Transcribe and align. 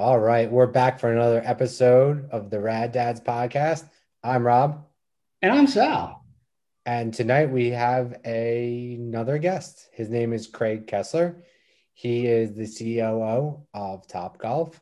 All 0.00 0.18
right, 0.18 0.50
we're 0.50 0.66
back 0.66 0.98
for 0.98 1.12
another 1.12 1.42
episode 1.44 2.26
of 2.30 2.48
the 2.48 2.58
Rad 2.58 2.90
Dads 2.90 3.20
podcast. 3.20 3.84
I'm 4.24 4.46
Rob, 4.46 4.86
And 5.42 5.52
I'm 5.52 5.66
Sal. 5.66 6.24
and 6.86 7.12
tonight 7.12 7.50
we 7.50 7.68
have 7.72 8.18
a- 8.24 8.94
another 8.94 9.36
guest. 9.36 9.90
His 9.92 10.08
name 10.08 10.32
is 10.32 10.46
Craig 10.46 10.86
Kessler. 10.86 11.42
He 11.92 12.26
is 12.26 12.54
the 12.54 12.66
COO 12.66 13.66
of 13.74 14.06
Topgolf. 14.06 14.80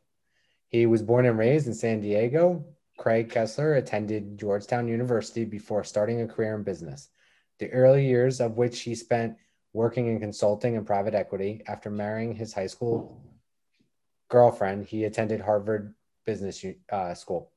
He 0.69 0.87
was 0.87 1.03
born 1.03 1.27
and 1.27 1.37
raised 1.37 1.67
in 1.67 1.75
San 1.75 2.01
Diego. 2.01 2.65
Craig 2.97 3.29
Kessler 3.29 3.75
attended 3.75 4.39
Georgetown 4.39 4.87
University 4.87 5.45
before 5.45 5.83
starting 5.83 6.21
a 6.21 6.29
career 6.29 6.55
in 6.55 6.63
business. 6.63 7.09
The 7.59 7.73
early 7.73 8.07
years 8.07 8.41
of 8.41 8.57
which 8.57 8.83
he 8.83 8.95
spent 8.95 9.37
working 9.73 10.07
in 10.07 10.21
consulting 10.21 10.77
and 10.77 10.87
private 10.87 11.17
equity. 11.17 11.65
After 11.67 11.91
marrying 11.91 12.37
his 12.37 12.53
high 12.53 12.69
school 12.69 13.21
girlfriend, 14.29 14.87
he 14.87 15.05
attended 15.05 15.41
Harvard 15.41 15.95
Business 16.27 16.65
uh, 16.93 17.15
School. 17.15 17.51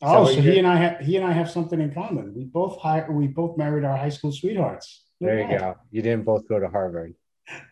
Oh, 0.00 0.26
So 0.26 0.34
so, 0.34 0.40
he 0.40 0.58
and 0.58 0.66
I 0.66 0.76
have 0.76 1.00
he 1.00 1.16
and 1.16 1.26
I 1.26 1.32
have 1.32 1.50
something 1.50 1.80
in 1.80 1.92
common. 1.92 2.34
We 2.34 2.44
both 2.44 2.78
hi- 2.80 3.06
we 3.08 3.26
both 3.26 3.56
married 3.56 3.84
our 3.84 3.96
high 3.96 4.10
school 4.10 4.30
sweethearts. 4.32 5.04
There 5.20 5.40
you 5.40 5.58
go. 5.58 5.74
You 5.90 6.02
didn't 6.02 6.24
both 6.24 6.46
go 6.48 6.60
to 6.60 6.68
Harvard. 6.68 7.14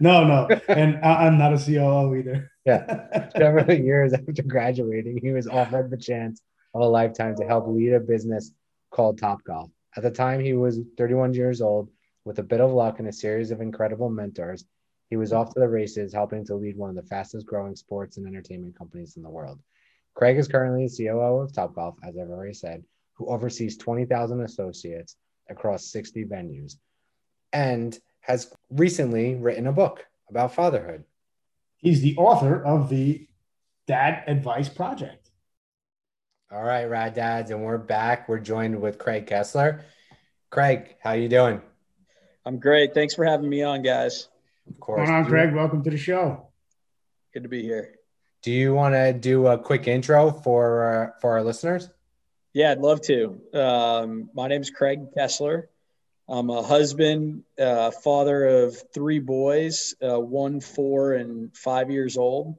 No, 0.01 0.25
no, 0.25 0.49
and 0.69 0.97
I- 1.05 1.27
I'm 1.27 1.39
not 1.39 1.53
a 1.53 1.59
COO 1.59 2.15
either. 2.17 2.51
Yeah. 2.65 3.29
Several 3.37 3.71
years 3.73 4.13
after 4.13 4.43
graduating, 4.43 5.19
he 5.23 5.31
was 5.31 5.47
offered 5.47 5.91
the 5.91 5.97
chance 5.97 6.41
of 6.75 6.81
a 6.81 6.87
lifetime 6.87 7.37
to 7.37 7.45
help 7.47 7.69
lead 7.69 7.93
a 7.93 8.01
business 8.01 8.51
called 8.91 9.21
Topgolf. 9.21 9.71
At 9.97 10.03
the 10.03 10.11
time, 10.11 10.41
he 10.41 10.53
was 10.55 10.81
31 10.99 11.35
years 11.35 11.61
old. 11.61 11.91
With 12.25 12.41
a 12.41 12.43
bit 12.43 12.61
of 12.61 12.73
luck 12.73 12.99
and 12.99 13.07
a 13.07 13.13
series 13.13 13.53
of 13.53 13.61
incredible 13.61 14.11
mentors, 14.11 14.65
he 15.09 15.17
was 15.17 15.33
off 15.33 15.55
to 15.55 15.61
the 15.61 15.69
races, 15.69 16.13
helping 16.13 16.45
to 16.47 16.55
lead 16.55 16.77
one 16.77 16.91
of 16.91 16.97
the 16.97 17.03
fastest 17.03 17.47
growing 17.47 17.77
sports 17.77 18.17
and 18.17 18.27
entertainment 18.27 18.77
companies 18.77 19.17
in 19.17 19.23
the 19.23 19.31
world. 19.31 19.61
Craig 20.15 20.39
is 20.39 20.49
currently 20.49 20.89
the 20.89 21.05
COO 21.05 21.43
of 21.43 21.53
Topgolf, 21.53 21.97
as 22.03 22.17
I've 22.17 22.31
already 22.31 22.55
said, 22.55 22.83
who 23.15 23.27
oversees 23.27 23.77
20,000 23.77 24.41
associates 24.41 25.17
across 25.49 25.93
60 25.93 26.25
venues 26.25 26.77
and 27.53 27.99
has 28.21 28.53
recently 28.71 29.35
written 29.35 29.67
a 29.67 29.73
book 29.73 30.05
about 30.29 30.55
fatherhood. 30.55 31.05
He's 31.77 32.01
the 32.01 32.17
author 32.17 32.65
of 32.65 32.89
the 32.89 33.29
Dad 33.87 34.25
Advice 34.27 34.69
Project. 34.69 35.31
All 36.51 36.63
right, 36.63 36.85
Rad 36.85 37.15
Dads, 37.15 37.51
and 37.51 37.65
we're 37.65 37.79
back. 37.79 38.29
We're 38.29 38.41
joined 38.41 38.81
with 38.81 38.99
Craig 38.99 39.27
Kessler. 39.27 39.85
Craig, 40.51 40.97
how 41.01 41.11
are 41.11 41.17
you 41.17 41.29
doing? 41.29 41.61
I'm 42.45 42.59
great. 42.59 42.95
Thanks 42.95 43.15
for 43.15 43.25
having 43.25 43.49
me 43.49 43.63
on, 43.63 43.83
guys. 43.83 44.29
Of 44.69 44.75
What's 44.75 44.81
course. 44.81 45.09
going 45.09 45.11
on, 45.17 45.25
Do- 45.25 45.31
Greg? 45.31 45.55
Welcome 45.55 45.83
to 45.85 45.91
the 45.91 45.97
show. 45.99 46.49
Good 47.33 47.45
to 47.45 47.49
be 47.49 47.63
here. 47.63 47.95
Do 48.43 48.51
you 48.53 48.75
want 48.75 48.95
to 48.95 49.13
do 49.13 49.47
a 49.47 49.59
quick 49.59 49.89
intro 49.89 50.31
for 50.31 51.13
uh, 51.15 51.21
for 51.21 51.33
our 51.33 51.43
listeners? 51.43 51.89
Yeah, 52.53 52.71
I'd 52.73 52.79
love 52.79 53.01
to. 53.03 53.41
Um, 53.53 54.31
my 54.35 54.49
is 54.49 54.71
Craig 54.71 55.01
Kessler. 55.17 55.69
I'm 56.29 56.51
a 56.51 56.63
husband, 56.63 57.43
uh, 57.61 57.91
father 57.91 58.45
of 58.65 58.77
three 58.93 59.21
boys, 59.21 59.95
uh, 60.03 60.19
one, 60.19 60.61
four, 60.61 61.13
and 61.13 61.57
five 61.57 61.91
years 61.91 62.17
old. 62.17 62.57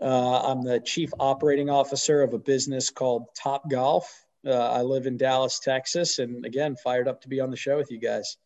Uh, 0.00 0.40
I'm 0.40 0.62
the 0.62 0.80
chief 0.80 1.10
operating 1.18 1.68
officer 1.68 2.22
of 2.22 2.32
a 2.32 2.38
business 2.38 2.88
called 2.90 3.26
Topgolf. 3.34 4.04
Uh, 4.46 4.52
I 4.52 4.82
live 4.82 5.06
in 5.06 5.16
Dallas, 5.16 5.58
Texas, 5.58 6.18
and 6.18 6.46
again, 6.46 6.76
fired 6.76 7.08
up 7.08 7.22
to 7.22 7.28
be 7.28 7.40
on 7.40 7.50
the 7.50 7.56
show 7.56 7.76
with 7.76 7.90
you 7.90 7.98
guys. 7.98 8.36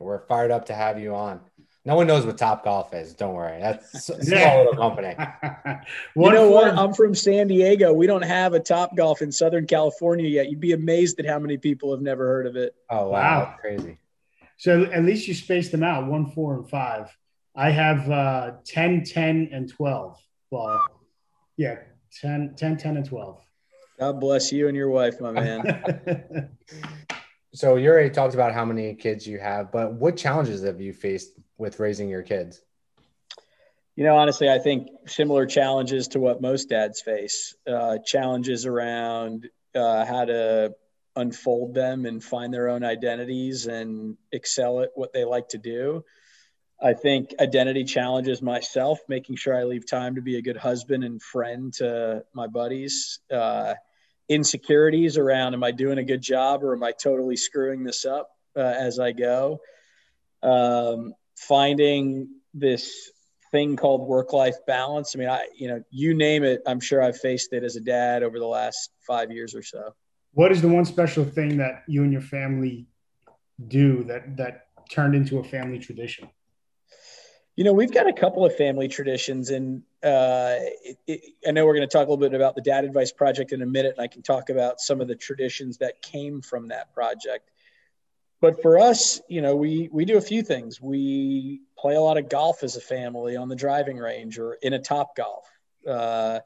We're 0.00 0.26
fired 0.26 0.50
up 0.50 0.66
to 0.66 0.74
have 0.74 0.98
you 0.98 1.14
on. 1.14 1.40
No 1.84 1.96
one 1.96 2.06
knows 2.06 2.24
what 2.24 2.36
Topgolf 2.36 2.94
is. 2.94 3.12
Don't 3.14 3.34
worry. 3.34 3.60
That's 3.60 4.08
a 4.08 4.24
small 4.24 4.58
little 4.58 4.76
company. 4.76 5.16
you 6.16 6.30
know 6.32 6.48
what? 6.50 6.78
I'm 6.78 6.94
from 6.94 7.12
San 7.14 7.48
Diego. 7.48 7.92
We 7.92 8.06
don't 8.06 8.22
have 8.22 8.54
a 8.54 8.60
Topgolf 8.60 9.20
in 9.20 9.32
Southern 9.32 9.66
California 9.66 10.28
yet. 10.28 10.48
You'd 10.48 10.60
be 10.60 10.72
amazed 10.72 11.18
at 11.18 11.26
how 11.26 11.40
many 11.40 11.56
people 11.58 11.90
have 11.92 12.00
never 12.00 12.24
heard 12.26 12.46
of 12.46 12.54
it. 12.56 12.74
Oh 12.88 13.08
wow, 13.08 13.10
Wow. 13.10 13.54
crazy. 13.60 13.98
so 14.58 14.84
at 14.84 15.04
least 15.04 15.26
you 15.26 15.34
spaced 15.34 15.72
them 15.72 15.82
out 15.82 16.06
one, 16.06 16.26
four, 16.30 16.54
and 16.54 16.70
five. 16.70 17.16
I 17.56 17.70
have 17.70 18.08
uh, 18.10 18.52
10, 18.64 19.04
10, 19.04 19.50
and 19.52 19.68
12. 19.68 20.16
Well, 20.50 20.80
yeah, 21.56 21.78
10, 22.20 22.54
10, 22.56 22.76
10 22.76 22.96
and 22.98 23.04
12. 23.06 23.40
God 23.98 24.20
bless 24.20 24.52
you 24.52 24.68
and 24.68 24.76
your 24.76 24.88
wife, 24.88 25.20
my 25.20 25.32
man. 25.32 26.48
So 27.54 27.76
you 27.76 27.90
already 27.90 28.08
talked 28.08 28.32
about 28.32 28.54
how 28.54 28.64
many 28.64 28.94
kids 28.94 29.26
you 29.26 29.38
have, 29.38 29.70
but 29.70 29.92
what 29.92 30.16
challenges 30.16 30.64
have 30.64 30.80
you 30.80 30.94
faced 30.94 31.32
with 31.58 31.80
raising 31.80 32.08
your 32.08 32.22
kids? 32.22 32.62
you 33.94 34.04
know, 34.04 34.16
honestly, 34.16 34.48
I 34.48 34.58
think 34.58 34.88
similar 35.06 35.46
challenges 35.46 36.08
to 36.08 36.20
what 36.20 36.40
most 36.40 36.70
dads 36.70 37.02
face 37.02 37.54
uh, 37.66 37.98
challenges 38.04 38.64
around 38.64 39.48
uh, 39.74 40.04
how 40.06 40.24
to 40.24 40.74
unfold 41.14 41.74
them 41.74 42.06
and 42.06 42.24
find 42.24 42.54
their 42.54 42.68
own 42.68 42.84
identities 42.84 43.66
and 43.66 44.16
excel 44.32 44.80
at 44.80 44.90
what 44.94 45.12
they 45.12 45.24
like 45.24 45.48
to 45.48 45.58
do. 45.58 46.04
I 46.82 46.94
think 46.94 47.34
identity 47.38 47.84
challenges 47.84 48.40
myself, 48.40 48.98
making 49.08 49.36
sure 49.36 49.56
I 49.56 49.64
leave 49.64 49.88
time 49.88 50.14
to 50.14 50.22
be 50.22 50.36
a 50.38 50.42
good 50.42 50.56
husband 50.56 51.04
and 51.04 51.22
friend 51.22 51.72
to 51.74 52.24
my 52.32 52.46
buddies. 52.46 53.20
Uh, 53.30 53.74
insecurities 54.28 55.18
around, 55.18 55.52
am 55.52 55.62
I 55.62 55.70
doing 55.70 55.98
a 55.98 56.02
good 56.02 56.22
job 56.22 56.64
or 56.64 56.74
am 56.74 56.82
I 56.82 56.92
totally 56.92 57.36
screwing 57.36 57.84
this 57.84 58.06
up 58.06 58.30
uh, 58.56 58.60
as 58.60 58.98
I 58.98 59.12
go? 59.12 59.60
Um, 60.42 61.14
finding 61.36 62.28
this 62.54 63.10
thing 63.52 63.76
called 63.76 64.08
work 64.08 64.32
life 64.32 64.56
balance. 64.66 65.14
I 65.14 65.18
mean, 65.18 65.28
I, 65.28 65.46
you 65.54 65.68
know, 65.68 65.82
you 65.90 66.14
name 66.14 66.42
it, 66.42 66.62
I'm 66.66 66.80
sure 66.80 67.02
I've 67.02 67.18
faced 67.18 67.52
it 67.52 67.62
as 67.62 67.76
a 67.76 67.80
dad 67.80 68.22
over 68.22 68.38
the 68.38 68.46
last 68.46 68.90
five 69.06 69.30
years 69.30 69.54
or 69.54 69.62
so. 69.62 69.94
what 70.32 70.50
is 70.50 70.62
the 70.62 70.68
one 70.68 70.84
special 70.84 71.24
thing 71.24 71.58
that 71.58 71.84
you 71.86 72.02
and 72.02 72.12
your 72.12 72.22
family 72.22 72.86
do 73.68 74.02
that 74.04 74.36
that 74.38 74.66
turned 74.90 75.14
into 75.14 75.38
a 75.38 75.44
family 75.44 75.78
tradition? 75.78 76.28
You 77.54 77.64
know, 77.64 77.74
we've 77.74 77.92
got 77.92 78.08
a 78.08 78.14
couple 78.14 78.46
of 78.46 78.56
family 78.56 78.88
traditions, 78.88 79.50
and 79.50 79.82
uh, 80.02 80.56
it, 80.82 80.96
it, 81.06 81.20
I 81.46 81.50
know 81.50 81.66
we're 81.66 81.74
going 81.74 81.86
to 81.86 81.92
talk 81.92 82.06
a 82.06 82.10
little 82.10 82.16
bit 82.16 82.32
about 82.32 82.54
the 82.54 82.62
Dad 82.62 82.84
Advice 82.84 83.12
Project 83.12 83.52
in 83.52 83.60
a 83.60 83.66
minute, 83.66 83.94
and 83.98 84.02
I 84.02 84.06
can 84.06 84.22
talk 84.22 84.48
about 84.48 84.80
some 84.80 85.02
of 85.02 85.08
the 85.08 85.14
traditions 85.14 85.76
that 85.78 86.00
came 86.00 86.40
from 86.40 86.68
that 86.68 86.94
project. 86.94 87.50
But 88.42 88.60
for 88.60 88.80
us, 88.80 89.20
you 89.28 89.40
know, 89.40 89.54
we 89.54 89.88
we 89.92 90.04
do 90.04 90.18
a 90.18 90.20
few 90.20 90.42
things. 90.42 90.80
We 90.80 91.60
play 91.78 91.94
a 91.94 92.00
lot 92.00 92.18
of 92.18 92.28
golf 92.28 92.64
as 92.64 92.76
a 92.76 92.80
family 92.80 93.36
on 93.36 93.48
the 93.48 93.54
driving 93.54 93.98
range 93.98 94.36
or 94.36 94.54
in 94.54 94.72
a 94.72 94.80
Topgolf. 94.80 95.44
Uh, 95.88 96.40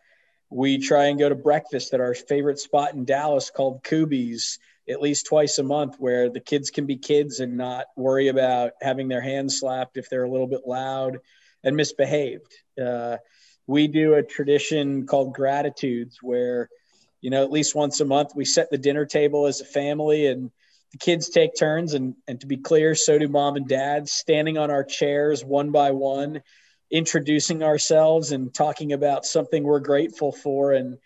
we 0.50 0.76
try 0.76 1.06
and 1.06 1.18
go 1.18 1.30
to 1.30 1.34
breakfast 1.34 1.94
at 1.94 2.00
our 2.00 2.14
favorite 2.14 2.58
spot 2.58 2.92
in 2.92 3.06
Dallas 3.06 3.48
called 3.48 3.82
Kuby's 3.82 4.58
at 4.86 5.00
least 5.00 5.26
twice 5.26 5.58
a 5.58 5.62
month 5.62 5.96
where 5.98 6.28
the 6.28 6.38
kids 6.38 6.70
can 6.70 6.84
be 6.84 6.96
kids 6.96 7.40
and 7.40 7.56
not 7.56 7.86
worry 7.96 8.28
about 8.28 8.72
having 8.82 9.08
their 9.08 9.22
hands 9.22 9.58
slapped 9.58 9.96
if 9.96 10.10
they're 10.10 10.24
a 10.24 10.30
little 10.30 10.46
bit 10.46 10.66
loud 10.66 11.18
and 11.64 11.76
misbehaved. 11.76 12.54
Uh, 12.80 13.16
we 13.66 13.88
do 13.88 14.14
a 14.14 14.22
tradition 14.22 15.06
called 15.06 15.32
gratitudes 15.32 16.18
where, 16.22 16.68
you 17.22 17.30
know, 17.30 17.42
at 17.42 17.50
least 17.50 17.74
once 17.74 18.00
a 18.00 18.04
month 18.04 18.32
we 18.36 18.44
set 18.44 18.70
the 18.70 18.78
dinner 18.78 19.06
table 19.06 19.46
as 19.46 19.62
a 19.62 19.64
family 19.64 20.26
and 20.26 20.52
the 20.92 20.98
kids 20.98 21.28
take 21.28 21.56
turns. 21.58 21.94
And, 21.94 22.14
and 22.28 22.41
to 22.41 22.47
be 22.47 22.56
clear, 22.56 22.94
so 22.94 23.19
do 23.19 23.28
mom 23.28 23.56
and 23.56 23.69
dad 23.69 24.08
standing 24.08 24.58
on 24.58 24.70
our 24.70 24.84
chairs 24.84 25.44
one 25.44 25.70
by 25.70 25.91
one, 25.91 26.42
introducing 26.91 27.62
ourselves 27.62 28.32
and 28.32 28.54
talking 28.54 28.92
about 28.92 29.24
something 29.24 29.62
we're 29.62 29.80
grateful 29.80 30.32
for. 30.32 30.72
And 30.72 30.98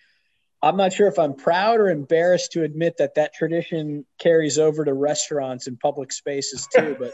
I'm 0.62 0.76
not 0.76 0.92
sure 0.92 1.08
if 1.08 1.18
I'm 1.18 1.34
proud 1.34 1.80
or 1.80 1.88
embarrassed 1.88 2.52
to 2.52 2.64
admit 2.64 2.98
that 2.98 3.14
that 3.14 3.32
tradition 3.32 4.04
carries 4.18 4.58
over 4.58 4.84
to 4.84 4.92
restaurants 4.92 5.66
and 5.66 5.80
public 5.80 6.12
spaces 6.12 6.68
too. 6.74 6.96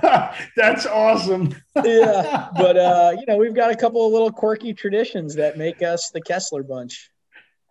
But 0.00 0.36
That's 0.56 0.86
awesome. 0.86 1.56
yeah, 1.84 2.50
but 2.56 2.76
uh, 2.76 3.16
you 3.18 3.26
know, 3.26 3.36
we've 3.36 3.54
got 3.54 3.72
a 3.72 3.76
couple 3.76 4.06
of 4.06 4.12
little 4.12 4.30
quirky 4.30 4.74
traditions 4.74 5.34
that 5.34 5.58
make 5.58 5.82
us 5.82 6.10
the 6.10 6.20
Kessler 6.20 6.62
bunch. 6.62 7.10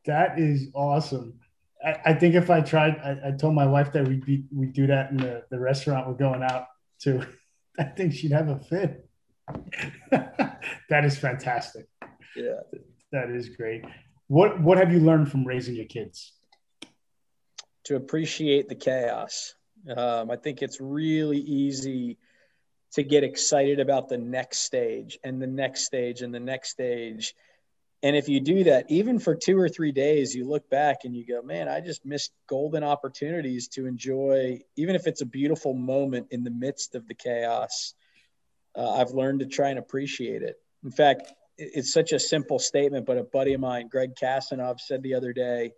That 0.05 0.37
is 0.37 0.67
awesome. 0.73 1.39
I, 1.83 1.99
I 2.05 2.13
think 2.13 2.35
if 2.35 2.49
I 2.49 2.61
tried, 2.61 2.97
I, 3.03 3.29
I 3.29 3.31
told 3.31 3.55
my 3.55 3.65
wife 3.65 3.91
that 3.93 4.07
we'd 4.07 4.25
be 4.25 4.45
we 4.55 4.67
do 4.67 4.87
that 4.87 5.11
in 5.11 5.17
the, 5.17 5.43
the 5.49 5.59
restaurant 5.59 6.07
we're 6.07 6.13
going 6.13 6.43
out 6.43 6.67
to. 7.01 7.25
I 7.79 7.85
think 7.85 8.13
she'd 8.13 8.31
have 8.31 8.49
a 8.49 8.59
fit. 8.59 9.09
that 10.11 11.05
is 11.05 11.17
fantastic. 11.17 11.87
Yeah. 12.35 12.59
That 13.11 13.31
is 13.31 13.49
great. 13.49 13.83
What 14.27 14.61
what 14.61 14.77
have 14.77 14.91
you 14.91 14.99
learned 14.99 15.31
from 15.31 15.45
raising 15.45 15.75
your 15.75 15.85
kids? 15.85 16.33
To 17.85 17.95
appreciate 17.95 18.69
the 18.69 18.75
chaos. 18.75 19.55
Um, 19.95 20.31
I 20.31 20.37
think 20.37 20.61
it's 20.61 20.79
really 20.79 21.39
easy 21.39 22.17
to 22.93 23.03
get 23.03 23.23
excited 23.23 23.79
about 23.79 24.07
the 24.07 24.17
next 24.17 24.59
stage 24.59 25.17
and 25.23 25.41
the 25.41 25.47
next 25.47 25.83
stage 25.83 26.21
and 26.21 26.33
the 26.33 26.39
next 26.39 26.69
stage. 26.69 27.35
And 28.03 28.17
if 28.17 28.27
you 28.27 28.41
do 28.41 28.65
that, 28.65 28.85
even 28.89 29.17
for 29.17 29.33
two 29.33 29.57
or 29.57 29.69
three 29.69 29.93
days, 29.93 30.35
you 30.35 30.45
look 30.45 30.69
back 30.69 31.05
and 31.05 31.15
you 31.15 31.25
go, 31.25 31.41
man, 31.41 31.69
I 31.69 31.79
just 31.79 32.05
missed 32.05 32.33
golden 32.47 32.83
opportunities 32.83 33.69
to 33.69 33.85
enjoy, 33.87 34.59
even 34.75 34.95
if 34.95 35.07
it's 35.07 35.21
a 35.21 35.25
beautiful 35.25 35.73
moment 35.73 36.27
in 36.31 36.43
the 36.43 36.51
midst 36.51 36.95
of 36.95 37.07
the 37.07 37.13
chaos. 37.13 37.93
Uh, 38.75 38.91
I've 38.95 39.11
learned 39.11 39.39
to 39.39 39.45
try 39.45 39.69
and 39.69 39.79
appreciate 39.79 40.41
it. 40.41 40.57
In 40.83 40.91
fact, 40.91 41.31
it's 41.57 41.93
such 41.93 42.11
a 42.11 42.19
simple 42.19 42.59
statement, 42.59 43.05
but 43.05 43.17
a 43.17 43.23
buddy 43.23 43.53
of 43.53 43.61
mine, 43.61 43.87
Greg 43.87 44.15
Kasanov, 44.21 44.81
said 44.81 45.01
the 45.01 45.13
other 45.13 45.31
day, 45.31 45.71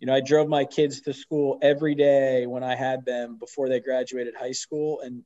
you 0.00 0.06
know, 0.06 0.14
I 0.14 0.20
drove 0.20 0.48
my 0.48 0.64
kids 0.64 1.02
to 1.02 1.12
school 1.12 1.58
every 1.60 1.94
day 1.94 2.46
when 2.46 2.64
I 2.64 2.76
had 2.76 3.04
them 3.04 3.36
before 3.38 3.68
they 3.68 3.80
graduated 3.80 4.34
high 4.34 4.52
school 4.52 5.00
and 5.00 5.22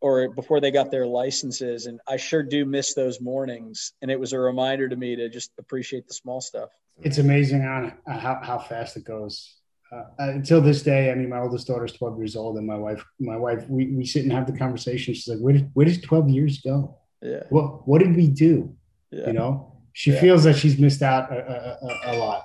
or 0.00 0.28
before 0.30 0.60
they 0.60 0.70
got 0.70 0.90
their 0.90 1.06
licenses. 1.06 1.86
And 1.86 2.00
I 2.08 2.16
sure 2.16 2.42
do 2.42 2.64
miss 2.64 2.94
those 2.94 3.20
mornings. 3.20 3.92
And 4.02 4.10
it 4.10 4.18
was 4.18 4.32
a 4.32 4.38
reminder 4.38 4.88
to 4.88 4.96
me 4.96 5.16
to 5.16 5.28
just 5.28 5.52
appreciate 5.58 6.06
the 6.06 6.14
small 6.14 6.40
stuff. 6.40 6.70
It's 7.02 7.18
amazing 7.18 7.64
on 7.64 7.94
how, 8.06 8.40
how 8.42 8.58
fast 8.58 8.96
it 8.96 9.04
goes. 9.04 9.56
Uh, 9.92 10.04
until 10.18 10.60
this 10.60 10.82
day, 10.82 11.10
I 11.10 11.14
mean, 11.14 11.28
my 11.28 11.40
oldest 11.40 11.66
daughter's 11.66 11.92
12 11.94 12.18
years 12.18 12.36
old, 12.36 12.56
and 12.58 12.66
my 12.66 12.76
wife, 12.76 13.04
my 13.18 13.36
wife, 13.36 13.68
we, 13.68 13.88
we 13.88 14.04
sit 14.04 14.22
and 14.22 14.32
have 14.32 14.46
the 14.46 14.56
conversation. 14.56 15.14
She's 15.14 15.26
like, 15.26 15.40
where 15.40 15.54
did, 15.54 15.70
where 15.74 15.84
did 15.84 16.02
12 16.02 16.28
years 16.28 16.60
go? 16.60 16.96
Yeah. 17.20 17.42
What, 17.48 17.88
what 17.88 17.98
did 17.98 18.14
we 18.14 18.28
do? 18.28 18.76
Yeah. 19.10 19.26
You 19.26 19.32
know, 19.32 19.74
she 19.92 20.12
yeah. 20.12 20.20
feels 20.20 20.44
that 20.44 20.54
she's 20.54 20.78
missed 20.78 21.02
out 21.02 21.32
a, 21.32 21.78
a, 21.82 22.12
a 22.12 22.18
lot, 22.18 22.44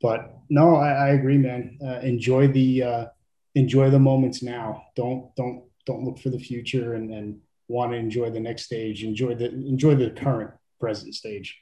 but 0.00 0.36
no, 0.48 0.76
I, 0.76 0.90
I 0.90 1.08
agree, 1.10 1.36
man. 1.36 1.78
Uh, 1.84 1.98
enjoy 1.98 2.46
the, 2.46 2.82
uh, 2.84 3.06
enjoy 3.56 3.90
the 3.90 3.98
moments 3.98 4.40
now. 4.40 4.84
Don't, 4.94 5.34
don't, 5.34 5.64
don't 5.86 6.04
look 6.04 6.18
for 6.18 6.30
the 6.30 6.38
future 6.38 6.94
and, 6.94 7.12
and 7.12 7.40
want 7.68 7.92
to 7.92 7.98
enjoy 7.98 8.30
the 8.30 8.40
next 8.40 8.64
stage. 8.64 9.04
Enjoy 9.04 9.34
the, 9.34 9.46
enjoy 9.46 9.94
the 9.94 10.10
current 10.10 10.50
present 10.80 11.14
stage. 11.14 11.58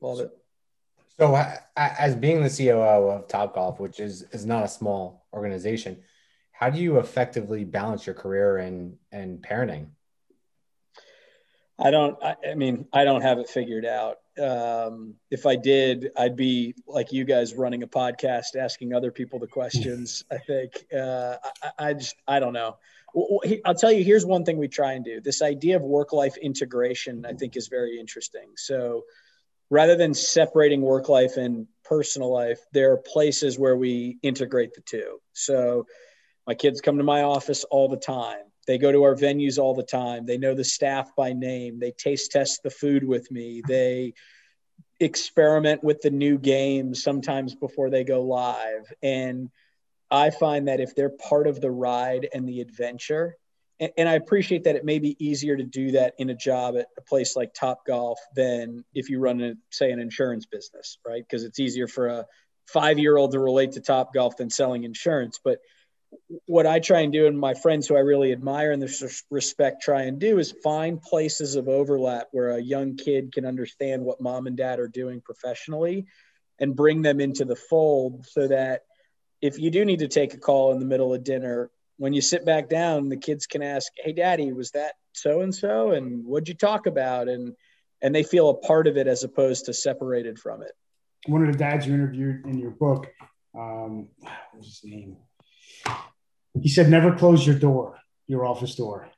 Love 0.00 0.20
it. 0.20 0.30
So, 1.18 1.34
as 1.76 2.14
being 2.14 2.42
the 2.42 2.48
COO 2.48 3.10
of 3.10 3.26
Topgolf, 3.26 3.80
which 3.80 3.98
is 3.98 4.22
is 4.30 4.46
not 4.46 4.64
a 4.64 4.68
small 4.68 5.26
organization, 5.32 6.04
how 6.52 6.70
do 6.70 6.80
you 6.80 6.98
effectively 6.98 7.64
balance 7.64 8.06
your 8.06 8.14
career 8.14 8.58
and 8.58 8.96
and 9.10 9.42
parenting? 9.42 9.88
I 11.76 11.90
don't. 11.90 12.22
I, 12.22 12.36
I 12.50 12.54
mean, 12.54 12.86
I 12.92 13.02
don't 13.02 13.22
have 13.22 13.38
it 13.38 13.48
figured 13.48 13.84
out. 13.84 14.18
Um, 14.38 15.14
if 15.30 15.46
I 15.46 15.56
did, 15.56 16.10
I'd 16.16 16.36
be 16.36 16.74
like 16.86 17.12
you 17.12 17.24
guys 17.24 17.54
running 17.54 17.82
a 17.82 17.86
podcast, 17.86 18.56
asking 18.58 18.94
other 18.94 19.10
people 19.10 19.38
the 19.38 19.46
questions. 19.46 20.24
I 20.30 20.38
think. 20.38 20.86
Uh, 20.94 21.36
I, 21.62 21.88
I 21.88 21.94
just. 21.94 22.16
I 22.26 22.40
don't 22.40 22.52
know. 22.52 22.76
I'll 23.64 23.74
tell 23.74 23.92
you. 23.92 24.04
Here's 24.04 24.26
one 24.26 24.44
thing 24.44 24.58
we 24.58 24.68
try 24.68 24.92
and 24.92 25.04
do. 25.04 25.20
This 25.20 25.42
idea 25.42 25.76
of 25.76 25.82
work 25.82 26.12
life 26.12 26.36
integration, 26.36 27.24
I 27.26 27.32
think, 27.32 27.56
is 27.56 27.68
very 27.68 27.98
interesting. 27.98 28.52
So 28.56 29.04
rather 29.70 29.96
than 29.96 30.14
separating 30.14 30.80
work 30.80 31.08
life 31.08 31.36
and 31.36 31.66
personal 31.84 32.32
life, 32.32 32.60
there 32.72 32.92
are 32.92 32.98
places 32.98 33.58
where 33.58 33.76
we 33.76 34.18
integrate 34.22 34.74
the 34.74 34.80
two. 34.82 35.20
So 35.32 35.86
my 36.46 36.54
kids 36.54 36.80
come 36.80 36.98
to 36.98 37.04
my 37.04 37.22
office 37.22 37.64
all 37.64 37.88
the 37.88 37.96
time. 37.96 38.44
They 38.68 38.76
go 38.76 38.92
to 38.92 39.02
our 39.04 39.14
venues 39.14 39.58
all 39.58 39.74
the 39.74 39.82
time. 39.82 40.26
They 40.26 40.36
know 40.36 40.54
the 40.54 40.62
staff 40.62 41.16
by 41.16 41.32
name. 41.32 41.80
They 41.80 41.90
taste 41.90 42.32
test 42.32 42.62
the 42.62 42.70
food 42.70 43.02
with 43.02 43.30
me. 43.30 43.62
They 43.66 44.12
experiment 45.00 45.82
with 45.82 46.02
the 46.02 46.10
new 46.10 46.36
games 46.36 47.02
sometimes 47.02 47.54
before 47.54 47.88
they 47.88 48.04
go 48.04 48.20
live. 48.22 48.92
And 49.02 49.48
I 50.10 50.28
find 50.28 50.68
that 50.68 50.80
if 50.80 50.94
they're 50.94 51.08
part 51.08 51.46
of 51.46 51.62
the 51.62 51.70
ride 51.70 52.28
and 52.34 52.46
the 52.46 52.60
adventure, 52.60 53.36
and, 53.80 53.90
and 53.96 54.06
I 54.06 54.14
appreciate 54.14 54.64
that 54.64 54.76
it 54.76 54.84
may 54.84 54.98
be 54.98 55.16
easier 55.18 55.56
to 55.56 55.64
do 55.64 55.92
that 55.92 56.12
in 56.18 56.28
a 56.28 56.34
job 56.34 56.76
at 56.76 56.88
a 56.98 57.00
place 57.00 57.36
like 57.36 57.54
Topgolf 57.54 58.16
than 58.36 58.84
if 58.92 59.08
you 59.08 59.18
run, 59.18 59.40
a, 59.40 59.54
say, 59.70 59.92
an 59.92 59.98
insurance 59.98 60.44
business, 60.44 60.98
right? 61.06 61.22
Because 61.22 61.42
it's 61.42 61.58
easier 61.58 61.88
for 61.88 62.08
a 62.08 62.26
five 62.66 62.98
year 62.98 63.16
old 63.16 63.32
to 63.32 63.40
relate 63.40 63.72
to 63.72 63.80
Topgolf 63.80 64.36
than 64.36 64.50
selling 64.50 64.84
insurance. 64.84 65.40
But 65.42 65.60
what 66.46 66.66
I 66.66 66.78
try 66.78 67.00
and 67.00 67.12
do, 67.12 67.26
and 67.26 67.38
my 67.38 67.54
friends 67.54 67.86
who 67.86 67.96
I 67.96 68.00
really 68.00 68.32
admire 68.32 68.72
in 68.72 68.80
this 68.80 69.24
respect 69.30 69.82
try 69.82 70.02
and 70.02 70.18
do, 70.18 70.38
is 70.38 70.52
find 70.62 71.00
places 71.00 71.54
of 71.54 71.68
overlap 71.68 72.28
where 72.32 72.50
a 72.50 72.60
young 72.60 72.96
kid 72.96 73.32
can 73.32 73.44
understand 73.44 74.02
what 74.02 74.20
mom 74.20 74.46
and 74.46 74.56
dad 74.56 74.78
are 74.78 74.88
doing 74.88 75.20
professionally 75.20 76.06
and 76.58 76.76
bring 76.76 77.02
them 77.02 77.20
into 77.20 77.44
the 77.44 77.56
fold 77.56 78.26
so 78.26 78.48
that 78.48 78.82
if 79.40 79.58
you 79.58 79.70
do 79.70 79.84
need 79.84 80.00
to 80.00 80.08
take 80.08 80.34
a 80.34 80.38
call 80.38 80.72
in 80.72 80.78
the 80.78 80.84
middle 80.84 81.14
of 81.14 81.22
dinner 81.22 81.70
when 81.98 82.12
you 82.12 82.20
sit 82.20 82.44
back 82.44 82.68
down, 82.68 83.08
the 83.08 83.16
kids 83.16 83.46
can 83.46 83.62
ask, 83.62 83.92
"Hey, 83.96 84.12
Daddy, 84.12 84.52
was 84.52 84.70
that 84.70 84.94
so 85.12 85.40
and 85.40 85.54
so? 85.54 85.90
And 85.90 86.24
what'd 86.24 86.48
you 86.48 86.54
talk 86.54 86.86
about?" 86.86 87.28
And 87.28 87.54
and 88.00 88.14
they 88.14 88.22
feel 88.22 88.50
a 88.50 88.54
part 88.54 88.86
of 88.86 88.96
it 88.96 89.08
as 89.08 89.24
opposed 89.24 89.66
to 89.66 89.74
separated 89.74 90.38
from 90.38 90.62
it. 90.62 90.72
One 91.26 91.44
of 91.44 91.52
the 91.52 91.58
dads 91.58 91.86
you 91.86 91.94
interviewed 91.94 92.46
in 92.46 92.58
your 92.58 92.70
book, 92.70 93.08
um, 93.54 94.08
what 94.20 94.56
was 94.56 94.66
his 94.66 94.80
name? 94.84 95.16
He 96.62 96.68
said, 96.68 96.88
"Never 96.88 97.14
close 97.14 97.46
your 97.46 97.58
door, 97.58 97.98
your 98.26 98.44
office 98.44 98.74
door." 98.74 99.08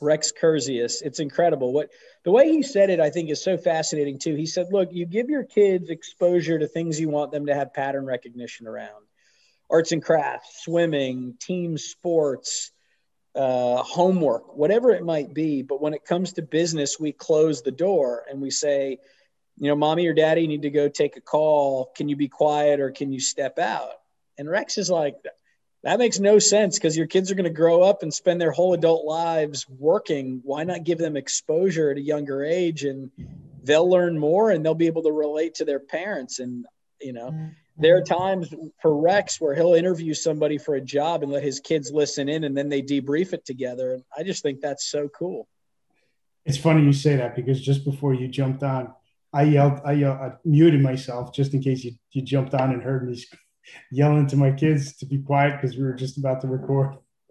Rex 0.00 0.32
Kurzius. 0.32 1.02
It's 1.02 1.20
incredible. 1.20 1.72
What 1.72 1.90
the 2.24 2.30
way 2.30 2.50
he 2.50 2.62
said 2.62 2.90
it, 2.90 3.00
I 3.00 3.10
think, 3.10 3.30
is 3.30 3.42
so 3.42 3.56
fascinating 3.56 4.18
too. 4.18 4.34
He 4.34 4.46
said, 4.46 4.66
"Look, 4.72 4.92
you 4.92 5.06
give 5.06 5.30
your 5.30 5.44
kids 5.44 5.90
exposure 5.90 6.58
to 6.58 6.66
things 6.66 7.00
you 7.00 7.08
want 7.08 7.32
them 7.32 7.46
to 7.46 7.54
have 7.54 7.72
pattern 7.72 8.04
recognition 8.04 8.66
around." 8.66 9.04
arts 9.70 9.92
and 9.92 10.02
crafts, 10.02 10.62
swimming, 10.64 11.34
team 11.40 11.78
sports, 11.78 12.70
uh, 13.34 13.82
homework, 13.82 14.56
whatever 14.56 14.90
it 14.90 15.04
might 15.04 15.34
be. 15.34 15.62
But 15.62 15.80
when 15.80 15.94
it 15.94 16.04
comes 16.04 16.34
to 16.34 16.42
business, 16.42 17.00
we 17.00 17.12
close 17.12 17.62
the 17.62 17.72
door 17.72 18.24
and 18.30 18.40
we 18.40 18.50
say, 18.50 18.98
you 19.56 19.68
know, 19.68 19.76
mommy 19.76 20.06
or 20.06 20.14
daddy 20.14 20.46
need 20.46 20.62
to 20.62 20.70
go 20.70 20.88
take 20.88 21.16
a 21.16 21.20
call. 21.20 21.90
Can 21.96 22.08
you 22.08 22.16
be 22.16 22.28
quiet 22.28 22.80
or 22.80 22.90
can 22.90 23.12
you 23.12 23.20
step 23.20 23.58
out? 23.58 23.90
And 24.38 24.48
Rex 24.48 24.78
is 24.78 24.90
like, 24.90 25.16
that 25.84 25.98
makes 25.98 26.18
no 26.18 26.38
sense 26.38 26.78
because 26.78 26.96
your 26.96 27.06
kids 27.06 27.30
are 27.30 27.34
going 27.34 27.44
to 27.44 27.50
grow 27.50 27.82
up 27.82 28.02
and 28.02 28.12
spend 28.12 28.40
their 28.40 28.50
whole 28.50 28.74
adult 28.74 29.04
lives 29.04 29.66
working. 29.68 30.40
Why 30.42 30.64
not 30.64 30.84
give 30.84 30.98
them 30.98 31.16
exposure 31.16 31.90
at 31.90 31.98
a 31.98 32.02
younger 32.02 32.44
age 32.44 32.84
and 32.84 33.10
they'll 33.62 33.88
learn 33.88 34.18
more 34.18 34.50
and 34.50 34.64
they'll 34.64 34.74
be 34.74 34.86
able 34.86 35.02
to 35.02 35.12
relate 35.12 35.54
to 35.56 35.64
their 35.64 35.80
parents? 35.80 36.38
And, 36.38 36.66
you 37.00 37.12
know, 37.12 37.30
mm-hmm 37.30 37.48
there 37.76 37.96
are 37.96 38.02
times 38.02 38.54
for 38.80 38.96
Rex 38.96 39.40
where 39.40 39.54
he'll 39.54 39.74
interview 39.74 40.14
somebody 40.14 40.58
for 40.58 40.76
a 40.76 40.80
job 40.80 41.22
and 41.22 41.32
let 41.32 41.42
his 41.42 41.60
kids 41.60 41.90
listen 41.92 42.28
in 42.28 42.44
and 42.44 42.56
then 42.56 42.68
they 42.68 42.82
debrief 42.82 43.32
it 43.32 43.44
together. 43.44 43.94
And 43.94 44.04
I 44.16 44.22
just 44.22 44.42
think 44.42 44.60
that's 44.60 44.86
so 44.86 45.08
cool. 45.08 45.48
It's 46.44 46.58
funny 46.58 46.84
you 46.84 46.92
say 46.92 47.16
that 47.16 47.34
because 47.34 47.60
just 47.60 47.84
before 47.84 48.14
you 48.14 48.28
jumped 48.28 48.62
on, 48.62 48.92
I 49.32 49.42
yelled, 49.44 49.80
I, 49.84 49.92
yelled, 49.92 50.18
I 50.18 50.32
muted 50.44 50.82
myself 50.82 51.34
just 51.34 51.54
in 51.54 51.62
case 51.62 51.82
you, 51.82 51.92
you 52.12 52.22
jumped 52.22 52.54
on 52.54 52.70
and 52.70 52.82
heard 52.82 53.08
me 53.08 53.24
yelling 53.90 54.26
to 54.28 54.36
my 54.36 54.50
kids 54.50 54.96
to 54.96 55.06
be 55.06 55.18
quiet 55.18 55.60
because 55.60 55.76
we 55.76 55.82
were 55.82 55.94
just 55.94 56.18
about 56.18 56.40
to 56.42 56.48
record. 56.48 56.96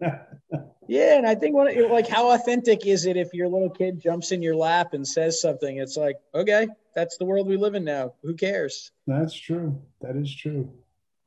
yeah, 0.88 1.16
and 1.16 1.26
I 1.26 1.34
think 1.34 1.54
what 1.54 1.74
like 1.90 2.08
how 2.08 2.32
authentic 2.32 2.86
is 2.86 3.06
it 3.06 3.16
if 3.16 3.32
your 3.32 3.48
little 3.48 3.70
kid 3.70 4.00
jumps 4.00 4.32
in 4.32 4.42
your 4.42 4.56
lap 4.56 4.92
and 4.92 5.06
says 5.06 5.40
something? 5.40 5.78
It's 5.78 5.96
like, 5.96 6.16
okay, 6.34 6.68
that's 6.94 7.16
the 7.16 7.24
world 7.24 7.46
we 7.46 7.56
live 7.56 7.74
in 7.74 7.84
now. 7.84 8.14
Who 8.22 8.34
cares? 8.34 8.90
That's 9.06 9.34
true. 9.34 9.80
That 10.00 10.16
is 10.16 10.34
true. 10.34 10.70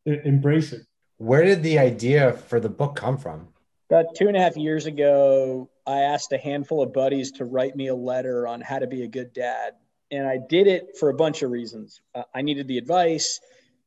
I- 0.07 0.21
embrace 0.23 0.73
it. 0.73 0.83
Where 1.17 1.43
did 1.43 1.63
the 1.63 1.79
idea 1.79 2.33
for 2.33 2.59
the 2.59 2.69
book 2.69 2.95
come 2.95 3.17
from? 3.17 3.47
About 3.89 4.15
two 4.15 4.27
and 4.27 4.37
a 4.37 4.39
half 4.39 4.57
years 4.57 4.85
ago, 4.85 5.69
I 5.85 6.01
asked 6.01 6.31
a 6.33 6.37
handful 6.37 6.83
of 6.83 6.93
buddies 6.93 7.31
to 7.33 7.45
write 7.45 7.75
me 7.75 7.87
a 7.87 7.95
letter 7.95 8.45
on 8.45 8.61
how 8.61 8.79
to 8.79 8.87
be 8.87 9.03
a 9.03 9.07
good 9.07 9.33
dad. 9.33 9.73
And 10.11 10.27
I 10.27 10.37
did 10.37 10.67
it 10.67 10.97
for 10.99 11.09
a 11.09 11.13
bunch 11.13 11.41
of 11.41 11.51
reasons. 11.51 12.01
Uh, 12.13 12.23
I 12.35 12.41
needed 12.41 12.67
the 12.67 12.77
advice. 12.77 13.39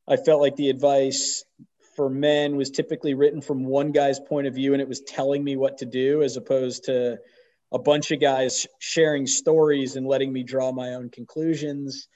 I 0.08 0.16
felt 0.16 0.40
like 0.40 0.56
the 0.56 0.70
advice 0.70 1.44
for 1.96 2.08
men 2.08 2.56
was 2.56 2.70
typically 2.70 3.14
written 3.14 3.40
from 3.40 3.64
one 3.64 3.92
guy's 3.92 4.20
point 4.20 4.46
of 4.46 4.54
view 4.54 4.72
and 4.72 4.80
it 4.80 4.88
was 4.88 5.00
telling 5.00 5.42
me 5.44 5.56
what 5.56 5.78
to 5.78 5.86
do 5.86 6.22
as 6.22 6.36
opposed 6.36 6.84
to 6.84 7.18
a 7.72 7.78
bunch 7.78 8.10
of 8.10 8.20
guys 8.20 8.66
sharing 8.78 9.26
stories 9.26 9.96
and 9.96 10.06
letting 10.06 10.32
me 10.32 10.42
draw 10.42 10.72
my 10.72 10.94
own 10.94 11.10
conclusions. 11.10 12.08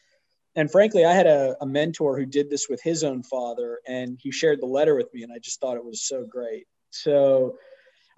And 0.56 0.70
frankly, 0.70 1.04
I 1.04 1.12
had 1.12 1.26
a, 1.26 1.56
a, 1.60 1.66
mentor 1.66 2.16
who 2.16 2.26
did 2.26 2.50
this 2.50 2.68
with 2.68 2.80
his 2.82 3.02
own 3.02 3.22
father, 3.22 3.80
and 3.86 4.18
he 4.20 4.30
shared 4.30 4.60
the 4.60 4.66
letter 4.66 4.94
with 4.94 5.12
me, 5.12 5.22
and 5.22 5.32
I 5.32 5.38
just 5.38 5.60
thought 5.60 5.76
it 5.76 5.84
was 5.84 6.06
so 6.06 6.24
great. 6.24 6.66
So 6.90 7.56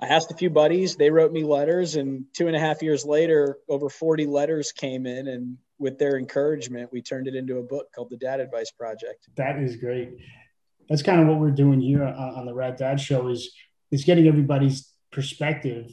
I 0.00 0.06
asked 0.06 0.30
a 0.30 0.36
few 0.36 0.50
buddies, 0.50 0.96
they 0.96 1.10
wrote 1.10 1.32
me 1.32 1.44
letters, 1.44 1.96
and 1.96 2.26
two 2.34 2.46
and 2.46 2.56
a 2.56 2.60
half 2.60 2.82
years 2.82 3.04
later, 3.06 3.58
over 3.68 3.88
40 3.88 4.26
letters 4.26 4.72
came 4.72 5.06
in, 5.06 5.28
and 5.28 5.56
with 5.78 5.98
their 5.98 6.18
encouragement, 6.18 6.90
we 6.92 7.02
turned 7.02 7.26
it 7.26 7.34
into 7.34 7.58
a 7.58 7.62
book 7.62 7.86
called 7.94 8.10
The 8.10 8.16
Dad 8.16 8.40
Advice 8.40 8.70
Project. 8.70 9.28
That 9.36 9.58
is 9.58 9.76
great. 9.76 10.10
That's 10.88 11.02
kind 11.02 11.20
of 11.20 11.26
what 11.26 11.38
we're 11.38 11.50
doing 11.50 11.80
here 11.80 12.04
on, 12.04 12.46
the 12.46 12.54
Rad 12.54 12.76
Dad 12.76 13.00
Show 13.00 13.28
is 13.28 13.52
is 13.90 14.04
getting 14.04 14.26
everybody's 14.26 14.92
perspective 15.12 15.90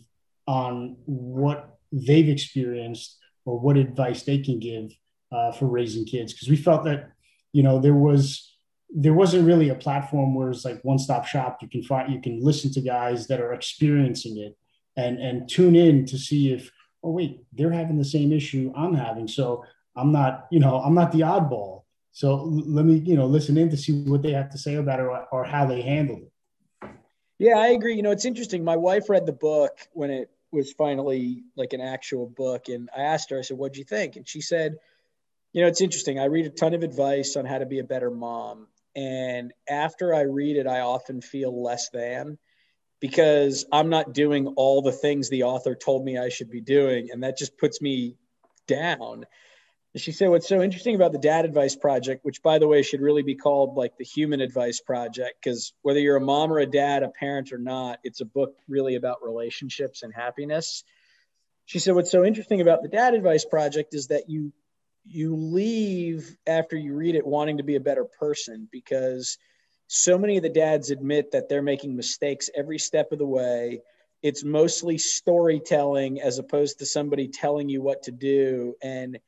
on 0.48 0.98
what 1.06 1.78
they've 1.92 2.30
experienced 2.30 3.18
or 3.46 3.60
what 3.60 3.78
advice 3.78 4.24
they 4.24 4.40
can 4.40 4.60
give 4.60 4.92
uh, 5.32 5.52
for 5.52 5.68
raising 5.68 6.06
kids 6.06 6.34
because 6.34 6.50
we 6.50 6.56
felt 6.56 6.84
that 6.84 7.12
you 7.52 7.64
know 7.64 7.80
there 7.80 7.94
was 7.94 8.56
there 8.96 9.14
wasn't 9.14 9.46
really 9.46 9.70
a 9.70 9.76
platform 9.76 10.36
where 10.36 10.50
it's 10.50 10.66
like 10.66 10.84
one 10.84 11.00
stop 11.00 11.26
shop 11.26 11.60
you 11.62 11.68
can 11.68 11.84
find 11.84 12.12
you 12.14 12.22
can 12.22 12.40
listen 12.40 12.72
to 12.72 12.82
guys 12.82 13.28
that 13.28 13.42
are 13.42 13.54
experiencing 13.54 14.38
it 14.38 14.58
and 14.96 15.20
and 15.20 15.50
tune 15.50 15.76
in 15.76 16.06
to 16.06 16.18
see 16.18 16.52
if 16.52 16.72
oh 17.04 17.12
wait 17.12 17.42
they're 17.54 17.72
having 17.72 17.98
the 17.98 18.06
same 18.06 18.32
issue 18.32 18.72
i'm 18.76 18.94
having 18.94 19.28
so 19.28 19.64
i'm 19.96 20.12
not 20.12 20.48
you 20.52 20.60
know 20.60 20.80
i'm 20.80 20.96
not 20.96 21.12
the 21.12 21.22
oddball 21.22 21.84
so 22.12 22.44
let 22.44 22.86
me 22.86 22.96
you 22.98 23.16
know 23.16 23.26
listen 23.26 23.58
in 23.58 23.70
to 23.70 23.78
see 23.78 24.04
what 24.04 24.22
they 24.22 24.32
have 24.32 24.50
to 24.50 24.58
say 24.58 24.76
about 24.76 25.00
it 25.00 25.04
or, 25.04 25.26
or 25.32 25.44
how 25.44 25.66
they 25.66 25.82
handle 25.82 26.18
it 26.18 26.34
yeah, 27.40 27.58
I 27.58 27.68
agree. 27.68 27.96
You 27.96 28.04
know, 28.04 28.12
it's 28.12 28.24
interesting. 28.24 28.64
My 28.64 28.78
wife 28.78 29.10
read 29.10 29.26
the 29.26 29.34
book 29.34 29.78
when 29.92 30.12
it 30.12 30.30
was 30.52 30.72
finally 30.72 31.44
like 31.58 31.74
an 31.74 31.82
actual 31.82 32.28
book. 32.28 32.70
And 32.70 32.90
I 32.96 33.02
asked 33.02 33.32
her, 33.32 33.40
I 33.40 33.42
said, 33.42 33.58
What'd 33.58 33.78
you 33.78 33.84
think? 33.84 34.16
And 34.16 34.28
she 34.28 34.40
said, 34.40 34.78
You 35.52 35.62
know, 35.62 35.68
it's 35.68 35.82
interesting. 35.82 36.20
I 36.20 36.26
read 36.26 36.46
a 36.46 36.50
ton 36.50 36.74
of 36.74 36.84
advice 36.84 37.36
on 37.36 37.46
how 37.46 37.58
to 37.58 37.66
be 37.66 37.80
a 37.80 37.84
better 37.84 38.12
mom. 38.12 38.68
And 38.96 39.52
after 39.68 40.14
I 40.14 40.22
read 40.22 40.56
it, 40.56 40.68
I 40.68 40.82
often 40.82 41.20
feel 41.20 41.64
less 41.64 41.90
than 41.90 42.38
because 43.02 43.66
I'm 43.74 43.90
not 43.90 44.14
doing 44.14 44.48
all 44.56 44.82
the 44.82 44.92
things 44.92 45.30
the 45.30 45.44
author 45.44 45.76
told 45.76 46.06
me 46.06 46.18
I 46.18 46.30
should 46.30 46.52
be 46.52 46.62
doing. 46.62 47.10
And 47.12 47.24
that 47.24 47.38
just 47.38 47.58
puts 47.58 47.82
me 47.82 48.16
down. 48.68 49.26
She 49.96 50.12
said, 50.12 50.30
What's 50.30 50.48
so 50.48 50.62
interesting 50.62 50.96
about 50.96 51.12
the 51.12 51.20
Dad 51.20 51.46
Advice 51.46 51.76
Project, 51.76 52.26
which 52.26 52.42
by 52.42 52.58
the 52.58 52.68
way 52.68 52.82
should 52.82 53.02
really 53.02 53.22
be 53.22 53.36
called 53.36 53.78
like 53.78 53.96
the 53.98 54.04
Human 54.04 54.42
Advice 54.42 54.80
Project, 54.80 55.36
because 55.44 55.74
whether 55.84 56.00
you're 56.00 56.16
a 56.16 56.22
mom 56.22 56.52
or 56.52 56.60
a 56.60 56.66
dad, 56.66 57.04
a 57.04 57.10
parent 57.10 57.54
or 57.54 57.60
not, 57.60 58.00
it's 58.04 58.22
a 58.22 58.26
book 58.26 58.56
really 58.68 58.96
about 58.96 59.24
relationships 59.24 60.02
and 60.02 60.12
happiness. 60.12 60.84
She 61.66 61.78
said, 61.78 61.94
What's 61.94 62.12
so 62.12 62.26
interesting 62.26 62.60
about 62.60 62.82
the 62.82 62.90
Dad 62.90 63.14
Advice 63.14 63.46
Project 63.46 63.94
is 63.94 64.08
that 64.08 64.30
you 64.30 64.52
you 65.06 65.36
leave 65.36 66.38
after 66.48 66.76
you 66.76 66.96
read 66.96 67.16
it 67.16 67.28
wanting 67.28 67.58
to 67.58 67.64
be 67.64 67.76
a 67.76 67.80
better 67.80 68.06
person 68.06 68.68
because 68.72 69.38
so 69.88 70.18
many 70.18 70.38
of 70.38 70.44
the 70.44 70.50
dads 70.50 70.92
admit 70.92 71.32
that 71.34 71.50
they're 71.50 71.62
making 71.62 71.96
mistakes 71.96 72.50
every 72.56 72.80
step 72.80 73.12
of 73.12 73.20
the 73.20 73.26
way 73.26 73.82
it's 74.24 74.46
mostly 74.46 74.98
storytelling 74.98 76.22
as 76.22 76.40
opposed 76.40 76.80
to 76.80 76.86
somebody 76.86 77.28
telling 77.28 77.68
you 77.68 77.82
what 77.82 78.04
to 78.04 78.12
do 78.12 78.74
and 78.82 79.20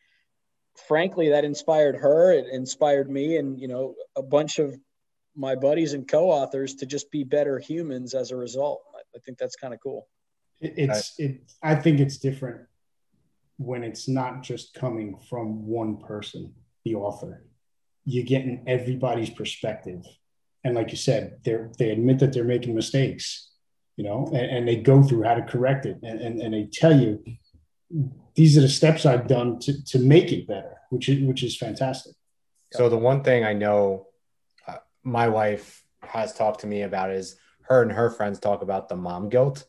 frankly 0.88 1.30
that 1.30 1.46
inspired 1.46 1.96
her. 1.96 2.32
It 2.32 2.48
inspired 2.52 3.10
me 3.10 3.38
and 3.38 3.60
you 3.60 3.68
know 3.68 3.96
a 4.16 4.24
bunch 4.24 4.60
of 4.60 4.76
my 5.36 5.56
buddies 5.56 5.94
and 5.94 6.08
co-authors 6.08 6.76
to 6.76 6.86
just 6.86 7.12
be 7.12 7.24
better 7.24 7.60
humans 7.60 8.14
as 8.14 8.32
a 8.32 8.36
result. 8.36 8.82
I 9.16 9.20
think 9.20 9.38
that's 9.38 9.56
kind 9.56 9.74
of 9.74 9.80
cool 9.82 10.08
it's 10.62 11.20
it 11.20 11.42
i 11.64 11.76
think 11.76 12.00
it's 12.00 12.18
different 12.18 12.62
when 13.58 13.84
it's 13.84 14.08
not 14.08 14.42
just 14.42 14.74
coming 14.74 15.18
from 15.30 15.66
one 15.66 15.98
person 15.98 16.54
the 16.86 16.96
author. 16.96 17.44
You're 18.06 18.26
getting 18.26 18.64
everybody's 18.68 19.32
perspective. 19.32 20.06
And 20.64 20.76
like 20.76 20.92
you 20.92 20.98
said 20.98 21.40
they 21.44 21.58
they 21.78 21.90
admit 21.90 22.20
that 22.20 22.32
they're 22.32 22.44
making 22.44 22.76
mistakes 22.76 23.52
you 23.98 24.04
know, 24.04 24.28
and, 24.34 24.58
and, 24.58 24.68
they 24.68 24.76
go 24.76 25.02
through 25.02 25.24
how 25.24 25.36
to 25.36 25.42
correct 25.42 25.86
it. 25.86 25.98
And, 26.04 26.20
and, 26.20 26.42
and 26.42 26.54
they 26.54 26.66
tell 26.66 27.00
you, 27.00 27.24
these 28.36 28.58
are 28.58 28.62
the 28.62 28.70
steps 28.70 29.06
I've 29.06 29.28
done 29.28 29.60
to, 29.60 29.84
to 29.86 30.00
make 30.00 30.32
it 30.32 30.48
better, 30.48 30.78
which 30.90 31.10
is, 31.10 31.24
which 31.24 31.44
is 31.44 31.58
fantastic. 31.58 32.14
So 32.74 32.90
the 32.90 32.98
one 32.98 33.24
thing 33.24 33.46
I 33.46 33.54
know 33.54 34.08
uh, 34.68 34.78
my 35.04 35.30
wife 35.30 35.84
has 36.02 36.34
talked 36.34 36.62
to 36.62 36.68
me 36.68 36.82
about 36.82 37.12
is 37.12 37.38
her 37.62 37.82
and 37.82 37.92
her 37.92 38.10
friends 38.10 38.40
talk 38.40 38.62
about 38.62 38.90
the 38.90 38.96
mom 38.96 39.30
guilt. 39.30 39.66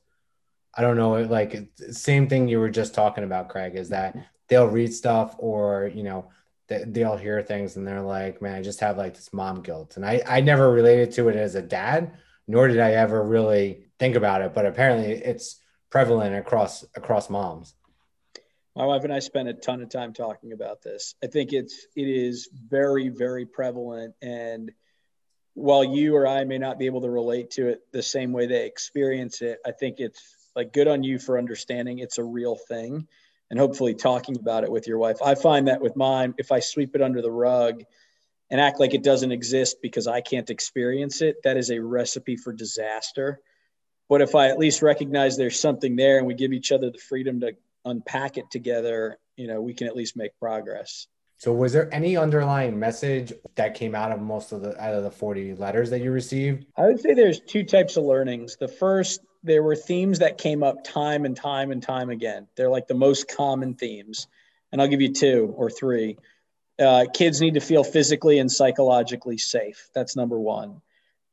I 0.74 0.82
don't 0.82 0.96
know, 0.96 1.22
like 1.22 1.68
same 1.90 2.28
thing 2.28 2.48
you 2.48 2.58
were 2.58 2.70
just 2.70 2.94
talking 2.94 3.24
about, 3.24 3.48
Craig, 3.48 3.76
is 3.76 3.90
that 3.90 4.16
they'll 4.48 4.68
read 4.68 4.92
stuff 4.92 5.34
or, 5.38 5.90
you 5.94 6.02
know, 6.02 6.30
they'll 6.68 7.16
hear 7.16 7.42
things 7.42 7.76
and 7.76 7.86
they're 7.86 8.02
like, 8.02 8.42
man, 8.42 8.56
I 8.56 8.62
just 8.62 8.80
have 8.80 8.98
like 8.98 9.14
this 9.14 9.32
mom 9.32 9.62
guilt. 9.62 9.96
And 9.96 10.04
I, 10.04 10.22
I 10.26 10.40
never 10.40 10.70
related 10.70 11.12
to 11.12 11.28
it 11.28 11.36
as 11.36 11.54
a 11.54 11.62
dad, 11.62 12.12
nor 12.48 12.68
did 12.68 12.80
I 12.80 12.92
ever 12.92 13.22
really 13.22 13.86
think 13.98 14.16
about 14.16 14.42
it, 14.42 14.52
but 14.52 14.66
apparently 14.66 15.12
it's 15.12 15.60
prevalent 15.90 16.34
across 16.34 16.84
across 16.94 17.30
moms. 17.30 17.74
My 18.76 18.84
wife 18.84 19.04
and 19.04 19.12
I 19.12 19.20
spent 19.20 19.48
a 19.48 19.54
ton 19.54 19.82
of 19.82 19.88
time 19.88 20.12
talking 20.12 20.52
about 20.52 20.82
this. 20.82 21.14
I 21.24 21.28
think 21.28 21.54
it's 21.54 21.86
it 21.96 22.08
is 22.08 22.50
very 22.52 23.08
very 23.08 23.46
prevalent 23.46 24.14
and 24.20 24.70
while 25.54 25.82
you 25.82 26.14
or 26.14 26.26
I 26.26 26.44
may 26.44 26.58
not 26.58 26.78
be 26.78 26.84
able 26.84 27.00
to 27.00 27.08
relate 27.08 27.52
to 27.52 27.68
it 27.68 27.80
the 27.90 28.02
same 28.02 28.32
way 28.32 28.46
they 28.46 28.66
experience 28.66 29.40
it, 29.40 29.58
I 29.64 29.72
think 29.72 30.00
it's 30.00 30.22
like 30.54 30.74
good 30.74 30.86
on 30.86 31.02
you 31.02 31.18
for 31.18 31.38
understanding 31.38 31.98
it's 31.98 32.18
a 32.18 32.24
real 32.24 32.56
thing 32.56 33.08
and 33.48 33.58
hopefully 33.58 33.94
talking 33.94 34.36
about 34.36 34.64
it 34.64 34.70
with 34.70 34.86
your 34.86 34.98
wife. 34.98 35.16
I 35.24 35.34
find 35.34 35.68
that 35.68 35.80
with 35.80 35.96
mine, 35.96 36.34
if 36.36 36.52
I 36.52 36.60
sweep 36.60 36.94
it 36.94 37.00
under 37.00 37.22
the 37.22 37.30
rug 37.30 37.82
and 38.50 38.60
act 38.60 38.78
like 38.78 38.92
it 38.92 39.02
doesn't 39.02 39.32
exist 39.32 39.78
because 39.80 40.06
I 40.06 40.20
can't 40.20 40.50
experience 40.50 41.22
it, 41.22 41.36
that 41.44 41.56
is 41.56 41.70
a 41.70 41.78
recipe 41.78 42.36
for 42.36 42.52
disaster. 42.52 43.40
But 44.10 44.20
if 44.20 44.34
I 44.34 44.48
at 44.48 44.58
least 44.58 44.82
recognize 44.82 45.38
there's 45.38 45.58
something 45.58 45.96
there 45.96 46.18
and 46.18 46.26
we 46.26 46.34
give 46.34 46.52
each 46.52 46.70
other 46.70 46.90
the 46.90 46.98
freedom 46.98 47.40
to 47.40 47.52
unpack 47.86 48.36
it 48.36 48.50
together, 48.50 49.18
you 49.36 49.46
know, 49.46 49.62
we 49.62 49.72
can 49.72 49.86
at 49.86 49.96
least 49.96 50.16
make 50.16 50.36
progress. 50.38 51.06
So 51.38 51.52
was 51.52 51.72
there 51.72 51.92
any 51.94 52.16
underlying 52.16 52.78
message 52.78 53.32
that 53.56 53.74
came 53.74 53.94
out 53.94 54.10
of 54.10 54.20
most 54.20 54.52
of 54.52 54.62
the 54.62 54.78
out 54.82 54.94
of 54.94 55.02
the 55.02 55.10
40 55.10 55.54
letters 55.54 55.90
that 55.90 56.00
you 56.00 56.10
received? 56.10 56.66
I 56.76 56.86
would 56.86 57.00
say 57.00 57.14
there's 57.14 57.40
two 57.40 57.62
types 57.62 57.96
of 57.96 58.04
learnings. 58.04 58.56
The 58.56 58.68
first, 58.68 59.20
there 59.42 59.62
were 59.62 59.76
themes 59.76 60.18
that 60.20 60.38
came 60.38 60.62
up 60.62 60.82
time 60.82 61.26
and 61.26 61.36
time 61.36 61.72
and 61.72 61.82
time 61.82 62.08
again. 62.08 62.48
They're 62.56 62.70
like 62.70 62.88
the 62.88 62.94
most 62.94 63.28
common 63.28 63.74
themes. 63.74 64.28
And 64.72 64.80
I'll 64.80 64.88
give 64.88 65.02
you 65.02 65.12
two 65.12 65.54
or 65.56 65.70
three. 65.70 66.16
Uh, 66.78 67.06
kids 67.12 67.40
need 67.40 67.54
to 67.54 67.60
feel 67.60 67.84
physically 67.84 68.38
and 68.38 68.50
psychologically 68.50 69.38
safe. 69.38 69.88
That's 69.94 70.16
number 70.16 70.38
one. 70.38 70.80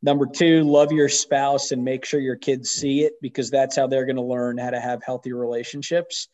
Number 0.01 0.25
two, 0.25 0.63
love 0.63 0.91
your 0.91 1.07
spouse 1.07 1.71
and 1.71 1.83
make 1.83 2.03
sure 2.03 2.19
your 2.19 2.35
kids 2.35 2.69
see 2.69 3.03
it 3.03 3.13
because 3.21 3.49
that's 3.49 3.77
how 3.77 3.87
they're 3.87 4.05
going 4.05 4.17
to 4.17 4.21
learn 4.21 4.57
how 4.57 4.69
to 4.69 4.79
have 4.79 5.01
healthy 5.01 5.31
relationships. 5.31 6.27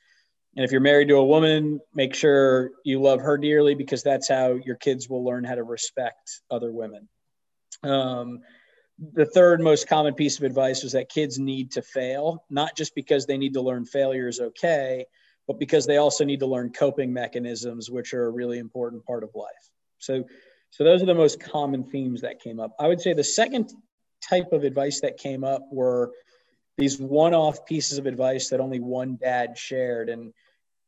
And 0.60 0.66
if 0.66 0.74
you're 0.74 0.82
married 0.82 1.08
to 1.08 1.16
a 1.16 1.24
woman, 1.24 1.80
make 1.96 2.14
sure 2.14 2.72
you 2.84 3.02
love 3.02 3.22
her 3.22 3.38
dearly 3.38 3.76
because 3.76 4.04
that's 4.04 4.28
how 4.28 4.56
your 4.56 4.76
kids 4.76 5.08
will 5.08 5.24
learn 5.24 5.46
how 5.46 5.56
to 5.56 5.64
respect 5.64 6.42
other 6.52 6.70
women. 6.70 7.08
Um, 7.82 8.42
the 9.14 9.26
third 9.26 9.62
most 9.62 9.88
common 9.88 10.16
piece 10.16 10.38
of 10.38 10.44
advice 10.44 10.84
was 10.84 10.92
that 10.92 11.08
kids 11.08 11.40
need 11.40 11.72
to 11.72 11.82
fail, 11.82 12.44
not 12.50 12.76
just 12.76 12.94
because 12.94 13.26
they 13.26 13.38
need 13.38 13.54
to 13.54 13.62
learn 13.62 13.86
failure 13.86 14.28
is 14.28 14.42
okay, 14.42 15.06
but 15.48 15.60
because 15.60 15.86
they 15.86 15.96
also 15.96 16.26
need 16.26 16.42
to 16.42 16.46
learn 16.46 16.74
coping 16.74 17.14
mechanisms, 17.14 17.90
which 17.90 18.14
are 18.14 18.26
a 18.26 18.30
really 18.30 18.60
important 18.60 19.06
part 19.06 19.24
of 19.24 19.30
life. 19.36 19.70
So 20.00 20.26
so 20.72 20.84
those 20.84 21.02
are 21.02 21.06
the 21.06 21.16
most 21.16 21.40
common 21.40 21.86
themes 21.86 22.20
that 22.20 22.42
came 22.42 22.60
up. 22.60 22.76
I 22.78 22.90
would 22.90 23.00
say 23.00 23.14
the 23.14 23.24
second 23.24 23.72
type 24.30 24.52
of 24.52 24.66
advice 24.66 25.00
that 25.00 25.16
came 25.16 25.46
up 25.46 25.62
were 25.72 26.12
these 26.78 27.00
one-off 27.00 27.66
pieces 27.66 27.98
of 27.98 28.06
advice 28.08 28.50
that 28.50 28.60
only 28.60 28.82
one 28.82 29.18
dad 29.22 29.58
shared 29.58 30.10
and 30.10 30.34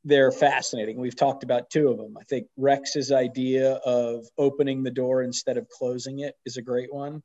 they're 0.04 0.32
fascinating. 0.32 0.98
We've 0.98 1.16
talked 1.16 1.44
about 1.44 1.70
two 1.70 1.90
of 1.90 1.98
them. 1.98 2.18
I 2.20 2.24
think 2.24 2.48
Rex's 2.58 3.12
idea 3.12 3.74
of 3.74 4.26
opening 4.38 4.84
the 4.84 4.92
door 4.92 5.22
instead 5.22 5.58
of 5.58 5.70
closing 5.70 6.20
it 6.20 6.36
is 6.46 6.58
a 6.58 6.62
great 6.62 6.94
one. 6.94 7.22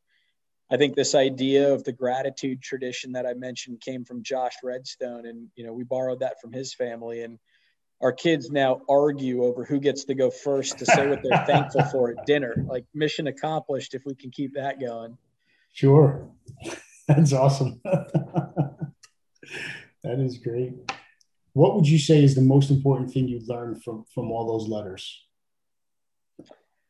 I 0.71 0.77
think 0.77 0.95
this 0.95 1.15
idea 1.15 1.73
of 1.73 1.85
the 1.85 1.93
gratitude 1.93 2.61
tradition 2.61 3.13
that 3.13 3.25
I 3.25 3.35
mentioned 3.35 3.81
came 3.81 4.05
from 4.05 4.23
Josh 4.23 4.55
Redstone 4.63 5.27
and 5.27 5.49
you 5.55 5.65
know 5.65 5.73
we 5.73 5.85
borrowed 5.85 6.21
that 6.21 6.41
from 6.41 6.53
his 6.53 6.75
family 6.75 7.23
and 7.23 7.39
our 8.03 8.13
kids 8.13 8.51
now 8.51 8.83
argue 8.89 9.45
over 9.45 9.65
who 9.65 9.81
gets 9.81 10.05
to 10.05 10.15
go 10.15 10.31
first 10.31 10.79
to 10.79 10.87
say 10.87 11.09
what 11.09 11.23
they're 11.23 11.45
thankful 11.47 11.85
for 11.85 12.11
at 12.11 12.27
dinner. 12.27 12.55
Like 12.67 12.85
mission 12.95 13.27
accomplished 13.27 13.95
if 13.95 14.03
we 14.05 14.15
can 14.15 14.31
keep 14.31 14.55
that 14.55 14.81
going. 14.81 15.17
Sure. 15.73 16.29
That's 17.09 17.33
awesome. 17.33 17.81
that 17.85 18.91
is 20.05 20.39
great. 20.39 20.75
What 21.57 21.75
would 21.75 21.89
you 21.89 21.99
say 21.99 22.23
is 22.23 22.35
the 22.35 22.43
most 22.43 22.71
important 22.71 23.11
thing 23.11 23.29
you 23.29 23.41
learned 23.47 23.83
from 23.83 24.05
from 24.13 24.31
all 24.31 24.47
those 24.47 24.69
letters? 24.69 25.25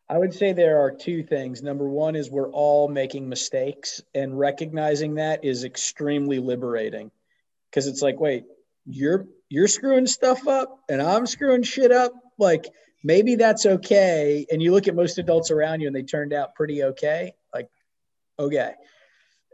I 0.08 0.18
would 0.18 0.34
say 0.34 0.52
there 0.52 0.80
are 0.80 0.90
two 0.90 1.22
things. 1.22 1.62
Number 1.62 1.88
one 1.88 2.16
is 2.16 2.32
we're 2.32 2.50
all 2.50 2.88
making 2.88 3.28
mistakes, 3.28 4.02
and 4.12 4.36
recognizing 4.36 5.14
that 5.14 5.44
is 5.44 5.62
extremely 5.62 6.40
liberating 6.40 7.12
because 7.70 7.86
it's 7.86 8.02
like, 8.02 8.18
wait, 8.18 8.42
you're 8.86 9.28
you're 9.48 9.68
screwing 9.68 10.08
stuff 10.08 10.48
up 10.48 10.80
and 10.88 11.00
I'm 11.00 11.26
screwing 11.26 11.62
shit 11.62 11.92
up, 11.92 12.12
like 12.36 12.66
maybe 13.04 13.36
that's 13.36 13.66
okay. 13.66 14.46
And 14.50 14.60
you 14.60 14.72
look 14.72 14.88
at 14.88 14.96
most 14.96 15.18
adults 15.18 15.52
around 15.52 15.80
you 15.80 15.86
and 15.86 15.94
they 15.94 16.02
turned 16.02 16.32
out 16.32 16.56
pretty 16.56 16.82
okay. 16.82 17.34
Like, 17.54 17.70
okay. 18.36 18.72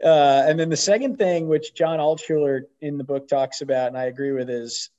Uh, 0.03 0.43
and 0.47 0.59
then 0.59 0.69
the 0.69 0.75
second 0.75 1.17
thing, 1.17 1.47
which 1.47 1.75
John 1.75 1.99
Altshuler 1.99 2.61
in 2.81 2.97
the 2.97 3.03
book 3.03 3.27
talks 3.27 3.61
about, 3.61 3.89
and 3.89 3.97
I 3.97 4.05
agree 4.05 4.31
with, 4.31 4.49
is 4.49 4.89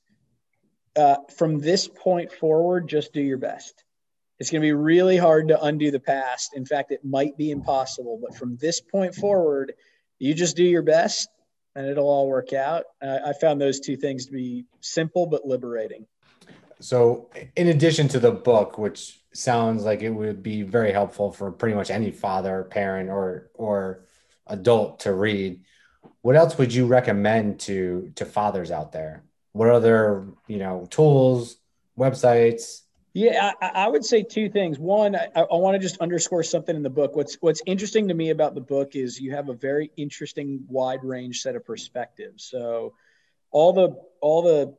uh, 0.95 1.17
from 1.35 1.59
this 1.59 1.87
point 1.87 2.31
forward, 2.31 2.87
just 2.87 3.13
do 3.13 3.21
your 3.21 3.37
best. 3.37 3.83
It's 4.39 4.49
going 4.49 4.61
to 4.61 4.65
be 4.65 4.73
really 4.73 5.17
hard 5.17 5.47
to 5.49 5.61
undo 5.61 5.91
the 5.91 5.99
past. 5.99 6.55
In 6.55 6.65
fact, 6.65 6.91
it 6.91 7.05
might 7.05 7.37
be 7.37 7.51
impossible. 7.51 8.19
But 8.21 8.37
from 8.37 8.57
this 8.57 8.81
point 8.81 9.15
forward, 9.15 9.73
you 10.19 10.33
just 10.33 10.55
do 10.55 10.63
your 10.63 10.81
best 10.81 11.29
and 11.75 11.87
it'll 11.87 12.09
all 12.09 12.27
work 12.27 12.53
out. 12.53 12.85
Uh, 13.01 13.19
I 13.25 13.33
found 13.33 13.59
those 13.59 13.79
two 13.79 13.97
things 13.97 14.25
to 14.25 14.31
be 14.31 14.65
simple 14.79 15.27
but 15.27 15.45
liberating. 15.45 16.05
So, 16.79 17.29
in 17.55 17.67
addition 17.67 18.07
to 18.09 18.19
the 18.19 18.31
book, 18.31 18.77
which 18.77 19.21
sounds 19.33 19.83
like 19.83 20.01
it 20.01 20.09
would 20.09 20.43
be 20.43 20.63
very 20.63 20.91
helpful 20.91 21.31
for 21.31 21.51
pretty 21.51 21.75
much 21.75 21.89
any 21.89 22.11
father, 22.11 22.63
parent, 22.63 23.09
or 23.09 23.49
or 23.53 24.05
adult 24.47 25.01
to 25.01 25.13
read, 25.13 25.61
what 26.21 26.35
else 26.35 26.57
would 26.57 26.73
you 26.73 26.85
recommend 26.85 27.61
to 27.61 28.11
to 28.15 28.25
fathers 28.25 28.71
out 28.71 28.91
there? 28.91 29.23
What 29.55 29.69
other 29.69 30.27
you 30.47 30.57
know 30.57 30.85
tools, 30.89 31.55
websites, 31.97 32.81
yeah, 33.13 33.53
I, 33.61 33.67
I, 33.67 33.87
would 33.87 34.03
say 34.03 34.23
two 34.23 34.49
things. 34.49 34.77
One, 34.77 35.15
I, 35.15 35.29
I 35.33 35.55
want 35.55 35.75
to 35.75 35.79
just 35.79 36.01
underscore 36.01 36.43
something 36.43 36.75
in 36.75 36.83
the 36.83 36.89
book. 36.89 37.15
What's 37.15 37.35
What's 37.35 37.61
interesting 37.65 38.09
to 38.09 38.13
me 38.13 38.31
about 38.31 38.53
the 38.53 38.59
book 38.59 38.97
is 38.97 39.17
you 39.17 39.31
have 39.31 39.47
a 39.47 39.53
very 39.53 39.91
interesting, 39.95 40.65
wide 40.67 41.05
range 41.05 41.39
set 41.39 41.55
of 41.55 41.63
perspectives. 41.63 42.43
So, 42.43 42.95
all 43.49 43.71
the 43.71 43.95
all 44.19 44.41
the 44.41 44.75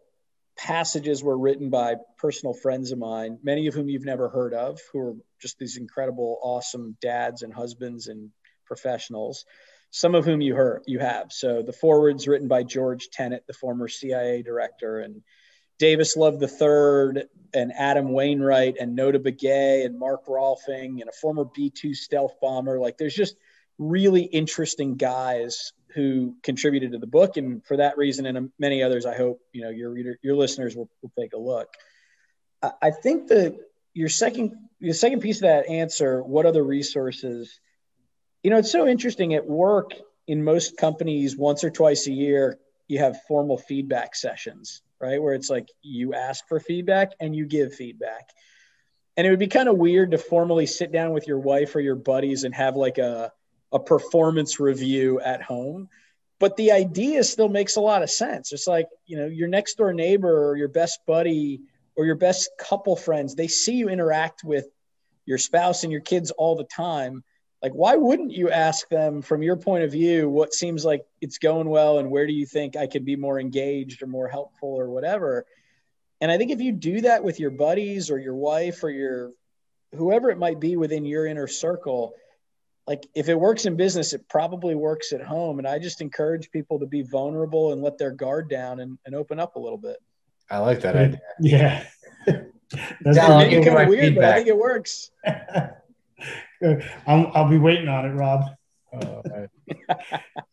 passages 0.58 1.24
were 1.24 1.38
written 1.38 1.70
by 1.70 1.94
personal 2.18 2.52
friends 2.52 2.92
of 2.92 2.98
mine, 2.98 3.38
many 3.42 3.68
of 3.68 3.72
whom 3.72 3.88
you've 3.88 4.04
never 4.04 4.28
heard 4.28 4.52
of, 4.52 4.78
who 4.92 4.98
are 4.98 5.14
just 5.40 5.58
these 5.58 5.78
incredible, 5.78 6.38
awesome 6.42 6.98
dads 7.00 7.40
and 7.40 7.54
husbands 7.54 8.08
and 8.08 8.30
professionals. 8.66 9.46
Some 9.90 10.14
of 10.14 10.24
whom 10.24 10.40
you 10.40 10.54
heard 10.54 10.82
you 10.86 10.98
have. 10.98 11.32
So 11.32 11.62
the 11.62 11.72
foreword's 11.72 12.28
written 12.28 12.48
by 12.48 12.62
George 12.64 13.08
Tenet, 13.10 13.46
the 13.46 13.52
former 13.54 13.88
CIA 13.88 14.42
director, 14.42 15.00
and 15.00 15.22
Davis 15.78 16.16
Love 16.16 16.42
III 16.42 17.24
and 17.54 17.72
Adam 17.72 18.12
Wainwright 18.12 18.76
and 18.80 18.96
Notah 18.96 19.22
Begay 19.22 19.84
and 19.84 19.98
Mark 19.98 20.26
Rolfing 20.26 21.00
and 21.00 21.08
a 21.08 21.12
former 21.12 21.44
B 21.44 21.70
2 21.70 21.94
stealth 21.94 22.34
bomber. 22.40 22.78
Like 22.78 22.98
there's 22.98 23.14
just 23.14 23.36
really 23.78 24.22
interesting 24.22 24.96
guys 24.96 25.72
who 25.94 26.36
contributed 26.42 26.92
to 26.92 26.98
the 26.98 27.06
book. 27.06 27.36
And 27.36 27.64
for 27.64 27.78
that 27.78 27.96
reason 27.96 28.26
and 28.26 28.36
um, 28.36 28.52
many 28.58 28.82
others, 28.82 29.06
I 29.06 29.16
hope, 29.16 29.40
you 29.52 29.62
know, 29.62 29.70
your 29.70 29.90
reader, 29.90 30.18
your 30.22 30.36
listeners 30.36 30.76
will, 30.76 30.90
will 31.02 31.12
take 31.18 31.32
a 31.32 31.38
look. 31.38 31.68
I, 32.62 32.72
I 32.82 32.90
think 32.90 33.28
the, 33.28 33.58
your 33.94 34.08
second, 34.08 34.52
your 34.78 34.94
second 34.94 35.20
piece 35.20 35.38
of 35.38 35.42
that 35.42 35.68
answer, 35.68 36.22
what 36.22 36.44
other 36.44 36.62
resources, 36.62 37.60
you 38.46 38.50
know, 38.50 38.58
it's 38.58 38.70
so 38.70 38.86
interesting 38.86 39.34
at 39.34 39.44
work 39.44 39.90
in 40.28 40.44
most 40.44 40.76
companies 40.76 41.36
once 41.36 41.64
or 41.64 41.70
twice 41.70 42.06
a 42.06 42.12
year, 42.12 42.58
you 42.86 43.00
have 43.00 43.20
formal 43.28 43.58
feedback 43.58 44.14
sessions 44.14 44.82
right? 45.00 45.22
Where 45.22 45.34
it's 45.34 45.50
like 45.50 45.68
you 45.82 46.14
ask 46.14 46.46
for 46.48 46.60
feedback 46.60 47.12
and 47.20 47.34
you 47.34 47.46
give 47.46 47.74
feedback. 47.74 48.30
And 49.16 49.26
it 49.26 49.30
would 49.30 49.38
be 49.38 49.46
kind 49.46 49.68
of 49.68 49.78
weird 49.78 50.10
to 50.10 50.18
formally 50.18 50.66
sit 50.66 50.92
down 50.92 51.12
with 51.12 51.26
your 51.26 51.38
wife 51.38 51.74
or 51.74 51.80
your 51.80 51.94
buddies 51.96 52.44
and 52.44 52.54
have 52.54 52.76
like 52.76 52.98
a, 52.98 53.32
a 53.72 53.78
performance 53.78 54.60
review 54.60 55.20
at 55.20 55.42
home. 55.42 55.88
But 56.38 56.56
the 56.56 56.72
idea 56.72 57.24
still 57.24 57.48
makes 57.48 57.76
a 57.76 57.80
lot 57.80 58.02
of 58.02 58.10
sense. 58.10 58.52
It's 58.52 58.66
like, 58.66 58.88
you 59.06 59.16
know, 59.16 59.26
your 59.26 59.48
next 59.48 59.76
door 59.76 59.92
neighbor 59.94 60.50
or 60.50 60.56
your 60.56 60.68
best 60.68 61.00
buddy 61.06 61.62
or 61.94 62.04
your 62.04 62.14
best 62.14 62.50
couple 62.58 62.94
friends, 62.94 63.34
they 63.34 63.48
see 63.48 63.76
you 63.76 63.88
interact 63.88 64.44
with 64.44 64.66
your 65.24 65.38
spouse 65.38 65.82
and 65.82 65.90
your 65.90 66.02
kids 66.02 66.30
all 66.32 66.56
the 66.56 66.64
time 66.64 67.24
like 67.66 67.74
why 67.74 67.96
wouldn't 67.96 68.30
you 68.30 68.48
ask 68.48 68.88
them 68.90 69.20
from 69.20 69.42
your 69.42 69.56
point 69.56 69.82
of 69.82 69.90
view 69.90 70.28
what 70.28 70.54
seems 70.54 70.84
like 70.84 71.04
it's 71.20 71.38
going 71.38 71.68
well 71.68 71.98
and 71.98 72.08
where 72.08 72.24
do 72.24 72.32
you 72.32 72.46
think 72.46 72.76
i 72.76 72.86
could 72.86 73.04
be 73.04 73.16
more 73.16 73.40
engaged 73.40 74.04
or 74.04 74.06
more 74.06 74.28
helpful 74.28 74.68
or 74.68 74.88
whatever? 74.88 75.44
And 76.20 76.30
i 76.30 76.38
think 76.38 76.52
if 76.52 76.60
you 76.60 76.70
do 76.70 77.00
that 77.00 77.24
with 77.24 77.40
your 77.40 77.50
buddies 77.50 78.08
or 78.08 78.18
your 78.20 78.36
wife 78.36 78.84
or 78.84 78.90
your 78.90 79.32
whoever 79.96 80.30
it 80.30 80.38
might 80.38 80.60
be 80.60 80.76
within 80.76 81.04
your 81.04 81.26
inner 81.26 81.48
circle 81.48 82.14
like 82.86 83.04
if 83.16 83.28
it 83.28 83.34
works 83.34 83.66
in 83.66 83.74
business 83.74 84.12
it 84.12 84.28
probably 84.28 84.76
works 84.76 85.12
at 85.12 85.20
home. 85.20 85.58
And 85.58 85.66
i 85.66 85.80
just 85.80 86.00
encourage 86.00 86.52
people 86.52 86.78
to 86.78 86.86
be 86.86 87.02
vulnerable 87.02 87.72
and 87.72 87.82
let 87.82 87.98
their 87.98 88.12
guard 88.12 88.48
down 88.48 88.78
and, 88.78 88.96
and 89.06 89.14
open 89.16 89.40
up 89.40 89.56
a 89.56 89.58
little 89.58 89.78
bit. 89.78 89.96
I 90.48 90.58
like 90.58 90.80
that 90.82 90.94
idea. 90.94 91.20
Yeah 91.40 91.84
that's 93.00 93.16
yeah, 93.16 93.26
kind 93.26 93.68
of 93.68 93.88
weird 93.88 94.04
feedback. 94.04 94.14
but 94.14 94.24
i 94.24 94.34
think 94.34 94.46
it 94.46 94.56
works 94.56 95.10
I'll, 97.06 97.30
I'll 97.34 97.48
be 97.48 97.58
waiting 97.58 97.88
on 97.88 98.06
it, 98.06 98.14
Rob. 98.14 98.42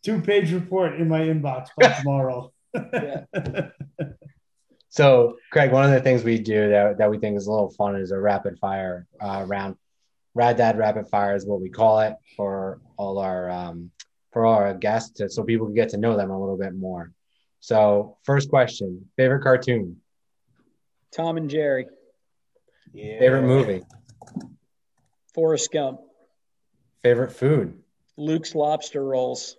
Two-page 0.04 0.52
report 0.52 1.00
in 1.00 1.08
my 1.08 1.20
inbox 1.20 1.68
by 1.78 1.88
tomorrow. 1.88 2.52
so, 4.88 5.36
Craig, 5.50 5.72
one 5.72 5.84
of 5.84 5.90
the 5.92 6.00
things 6.00 6.24
we 6.24 6.38
do 6.38 6.68
that, 6.70 6.98
that 6.98 7.10
we 7.10 7.18
think 7.18 7.36
is 7.36 7.46
a 7.46 7.50
little 7.50 7.70
fun 7.70 7.96
is 7.96 8.10
a 8.10 8.18
rapid 8.18 8.58
fire 8.58 9.06
uh, 9.20 9.44
round. 9.46 9.76
Rad 10.34 10.56
Dad 10.56 10.76
Rapid 10.76 11.08
Fire 11.08 11.36
is 11.36 11.46
what 11.46 11.60
we 11.60 11.68
call 11.70 12.00
it 12.00 12.14
for 12.36 12.80
all 12.96 13.18
our 13.18 13.48
um, 13.50 13.92
for 14.32 14.44
all 14.44 14.54
our 14.54 14.74
guests, 14.74 15.10
to, 15.18 15.30
so 15.30 15.44
people 15.44 15.66
can 15.66 15.76
get 15.76 15.90
to 15.90 15.96
know 15.96 16.16
them 16.16 16.30
a 16.30 16.40
little 16.40 16.58
bit 16.58 16.74
more. 16.74 17.12
So, 17.60 18.18
first 18.24 18.50
question: 18.50 19.08
favorite 19.16 19.44
cartoon? 19.44 20.00
Tom 21.12 21.36
and 21.36 21.48
Jerry. 21.48 21.86
Yeah. 22.92 23.20
Favorite 23.20 23.42
movie? 23.42 23.84
Forrest 25.34 25.72
Gump. 25.72 26.00
Favorite 27.02 27.32
food? 27.32 27.78
Luke's 28.16 28.54
Lobster 28.54 29.04
Rolls. 29.04 29.56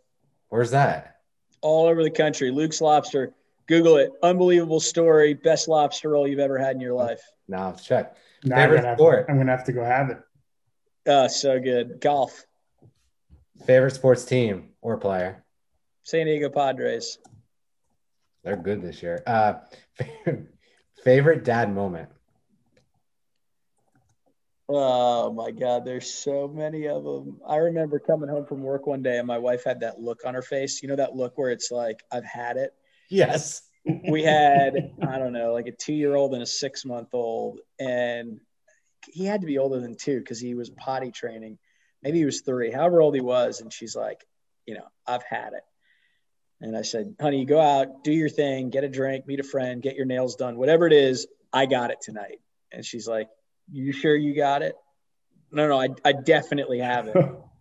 Where's 0.49 0.71
that? 0.71 1.17
All 1.61 1.87
over 1.87 2.03
the 2.03 2.09
country. 2.11 2.49
Luke's 2.49 2.81
Lobster. 2.81 3.33
Google 3.67 3.97
it. 3.97 4.11
Unbelievable 4.23 4.79
story. 4.79 5.33
Best 5.33 5.67
lobster 5.67 6.09
roll 6.09 6.27
you've 6.27 6.39
ever 6.39 6.57
had 6.57 6.75
in 6.75 6.81
your 6.81 6.93
life. 6.93 7.21
Now 7.47 7.71
check. 7.71 8.15
Now 8.43 8.57
Favorite 8.57 8.85
I'm 8.85 8.95
sport? 8.95 9.25
To, 9.25 9.31
I'm 9.31 9.37
gonna 9.39 9.51
have 9.51 9.65
to 9.65 9.73
go 9.73 9.83
have 9.83 10.11
it. 10.11 10.19
Uh, 11.09 11.27
so 11.27 11.59
good. 11.59 11.99
Golf. 11.99 12.45
Favorite 13.65 13.95
sports 13.95 14.23
team 14.25 14.69
or 14.81 14.97
player? 14.97 15.43
San 16.03 16.27
Diego 16.27 16.49
Padres. 16.49 17.17
They're 18.43 18.55
good 18.55 18.83
this 18.83 19.01
year. 19.01 19.23
Uh, 19.25 19.55
favorite 21.03 21.43
dad 21.43 21.73
moment? 21.73 22.09
Oh 24.67 25.31
my 25.31 25.51
God, 25.51 25.85
there's 25.85 26.11
so 26.11 26.47
many 26.47 26.87
of 26.87 27.03
them. 27.03 27.39
I 27.47 27.57
remember 27.57 27.99
coming 27.99 28.29
home 28.29 28.45
from 28.45 28.63
work 28.63 28.87
one 28.87 29.03
day 29.03 29.17
and 29.17 29.27
my 29.27 29.37
wife 29.37 29.63
had 29.63 29.81
that 29.81 29.99
look 29.99 30.21
on 30.25 30.33
her 30.33 30.41
face. 30.41 30.81
You 30.81 30.89
know, 30.89 30.95
that 30.95 31.15
look 31.15 31.37
where 31.37 31.51
it's 31.51 31.69
like, 31.69 32.01
I've 32.11 32.25
had 32.25 32.57
it. 32.57 32.73
Yes. 33.09 33.61
we 34.09 34.23
had, 34.23 34.93
I 35.07 35.19
don't 35.19 35.33
know, 35.33 35.53
like 35.53 35.67
a 35.67 35.71
two 35.71 35.93
year 35.93 36.15
old 36.15 36.33
and 36.33 36.41
a 36.41 36.47
six 36.47 36.83
month 36.83 37.09
old. 37.13 37.59
And 37.79 38.39
he 39.07 39.25
had 39.25 39.41
to 39.41 39.47
be 39.47 39.59
older 39.59 39.79
than 39.79 39.95
two 39.95 40.17
because 40.17 40.39
he 40.39 40.55
was 40.55 40.71
potty 40.71 41.11
training. 41.11 41.59
Maybe 42.01 42.17
he 42.17 42.25
was 42.25 42.41
three, 42.41 42.71
however 42.71 43.01
old 43.01 43.13
he 43.13 43.21
was. 43.21 43.61
And 43.61 43.71
she's 43.71 43.95
like, 43.95 44.25
you 44.65 44.73
know, 44.73 44.87
I've 45.05 45.23
had 45.23 45.53
it. 45.53 45.63
And 46.61 46.75
I 46.75 46.81
said, 46.81 47.15
honey, 47.21 47.39
you 47.39 47.45
go 47.45 47.59
out, 47.59 48.03
do 48.03 48.11
your 48.11 48.29
thing, 48.29 48.71
get 48.71 48.83
a 48.83 48.89
drink, 48.89 49.27
meet 49.27 49.39
a 49.39 49.43
friend, 49.43 49.81
get 49.81 49.95
your 49.95 50.05
nails 50.05 50.35
done, 50.35 50.57
whatever 50.57 50.87
it 50.87 50.93
is. 50.93 51.27
I 51.53 51.67
got 51.67 51.91
it 51.91 52.01
tonight. 52.01 52.39
And 52.71 52.83
she's 52.83 53.07
like, 53.07 53.29
you 53.71 53.91
sure 53.91 54.15
you 54.15 54.35
got 54.35 54.61
it? 54.61 54.75
No, 55.51 55.67
no, 55.67 55.79
I, 55.79 55.89
I 56.03 56.11
definitely 56.13 56.79
have 56.79 57.07
it. 57.07 57.15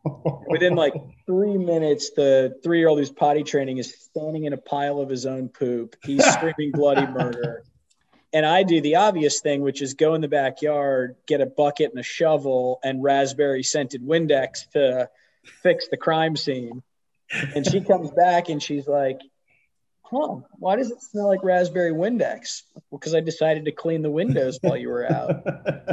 Within 0.48 0.74
like 0.74 0.94
three 1.26 1.56
minutes, 1.56 2.10
the 2.10 2.54
three 2.62 2.78
year 2.78 2.88
old 2.88 2.98
who's 2.98 3.10
potty 3.10 3.42
training 3.42 3.78
is 3.78 3.94
standing 3.94 4.44
in 4.44 4.52
a 4.52 4.58
pile 4.58 5.00
of 5.00 5.08
his 5.08 5.26
own 5.26 5.48
poop. 5.48 5.96
He's 6.02 6.24
screaming 6.32 6.72
bloody 6.72 7.06
murder. 7.06 7.64
And 8.32 8.44
I 8.44 8.64
do 8.64 8.80
the 8.80 8.96
obvious 8.96 9.40
thing, 9.40 9.62
which 9.62 9.80
is 9.80 9.94
go 9.94 10.14
in 10.14 10.20
the 10.20 10.28
backyard, 10.28 11.14
get 11.26 11.40
a 11.40 11.46
bucket 11.46 11.90
and 11.90 12.00
a 12.00 12.02
shovel 12.02 12.80
and 12.82 13.02
raspberry 13.02 13.62
scented 13.62 14.02
Windex 14.02 14.68
to 14.72 15.08
fix 15.62 15.86
the 15.88 15.96
crime 15.96 16.36
scene. 16.36 16.82
And 17.54 17.64
she 17.64 17.80
comes 17.80 18.10
back 18.10 18.48
and 18.48 18.62
she's 18.62 18.88
like, 18.88 19.20
huh, 20.14 20.36
why 20.58 20.76
does 20.76 20.90
it 20.90 21.02
smell 21.02 21.28
like 21.28 21.42
raspberry 21.42 21.92
Windex? 21.92 22.62
Well, 22.90 22.98
because 22.98 23.14
I 23.14 23.20
decided 23.20 23.64
to 23.64 23.72
clean 23.72 24.02
the 24.02 24.10
windows 24.10 24.58
while 24.62 24.76
you 24.76 24.88
were 24.88 25.10
out. 25.10 25.44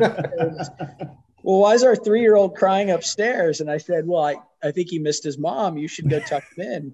well, 1.44 1.60
why 1.60 1.74
is 1.74 1.84
our 1.84 1.96
three 1.96 2.22
year 2.22 2.36
old 2.36 2.56
crying 2.56 2.92
upstairs? 2.92 3.62
And 3.62 3.70
I 3.70 3.78
said, 3.78 4.08
well, 4.08 4.24
I, 4.24 4.36
I 4.64 4.72
think 4.72 4.90
he 4.90 5.00
missed 5.00 5.24
his 5.24 5.38
mom. 5.38 5.78
You 5.78 5.88
should 5.88 6.10
go 6.10 6.20
tuck 6.20 6.44
him 6.56 6.72
in. 6.72 6.94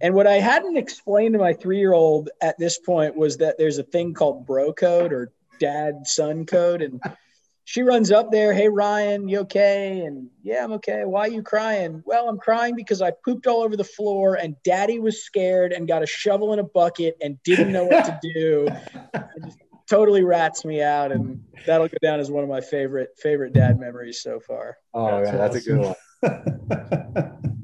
And 0.00 0.14
what 0.14 0.26
I 0.26 0.34
hadn't 0.34 0.76
explained 0.76 1.34
to 1.34 1.38
my 1.38 1.52
three 1.52 1.78
year 1.78 1.92
old 1.92 2.30
at 2.40 2.58
this 2.58 2.78
point 2.78 3.16
was 3.16 3.38
that 3.38 3.56
there's 3.58 3.78
a 3.78 3.84
thing 3.84 4.14
called 4.14 4.46
bro 4.46 4.72
code 4.72 5.12
or 5.12 5.32
dad 5.60 6.06
son 6.06 6.46
code. 6.46 6.82
And 6.82 7.00
she 7.64 7.82
runs 7.82 8.12
up 8.12 8.30
there, 8.30 8.52
Hey, 8.52 8.68
Ryan, 8.68 9.28
you 9.28 9.40
okay? 9.40 10.00
And 10.00 10.28
yeah, 10.42 10.64
I'm 10.64 10.72
okay. 10.72 11.04
Why 11.04 11.22
are 11.22 11.28
you 11.28 11.42
crying? 11.42 12.02
Well, 12.04 12.28
I'm 12.28 12.38
crying 12.38 12.74
because 12.76 13.00
I 13.00 13.10
pooped 13.24 13.46
all 13.46 13.62
over 13.62 13.76
the 13.76 13.84
floor 13.84 14.34
and 14.34 14.54
daddy 14.64 14.98
was 14.98 15.24
scared 15.24 15.72
and 15.72 15.88
got 15.88 16.02
a 16.02 16.06
shovel 16.06 16.52
and 16.52 16.60
a 16.60 16.64
bucket 16.64 17.16
and 17.22 17.42
didn't 17.42 17.72
know 17.72 17.86
what 17.86 18.04
to 18.04 18.18
do. 18.34 18.68
totally 19.88 20.22
rats 20.24 20.64
me 20.64 20.82
out. 20.82 21.10
And 21.10 21.42
that'll 21.66 21.88
go 21.88 21.96
down 22.02 22.20
as 22.20 22.30
one 22.30 22.44
of 22.44 22.50
my 22.50 22.60
favorite, 22.60 23.10
favorite 23.16 23.54
dad 23.54 23.80
memories 23.80 24.20
so 24.22 24.40
far. 24.40 24.76
Oh, 24.92 25.22
that's 25.22 25.32
yeah, 25.32 25.36
that's 25.38 25.56
awesome. 25.56 25.96
a 26.22 26.32
good 26.32 27.30
one. 27.40 27.54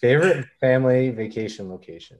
favorite 0.00 0.46
family 0.60 1.10
vacation 1.10 1.68
location? 1.70 2.18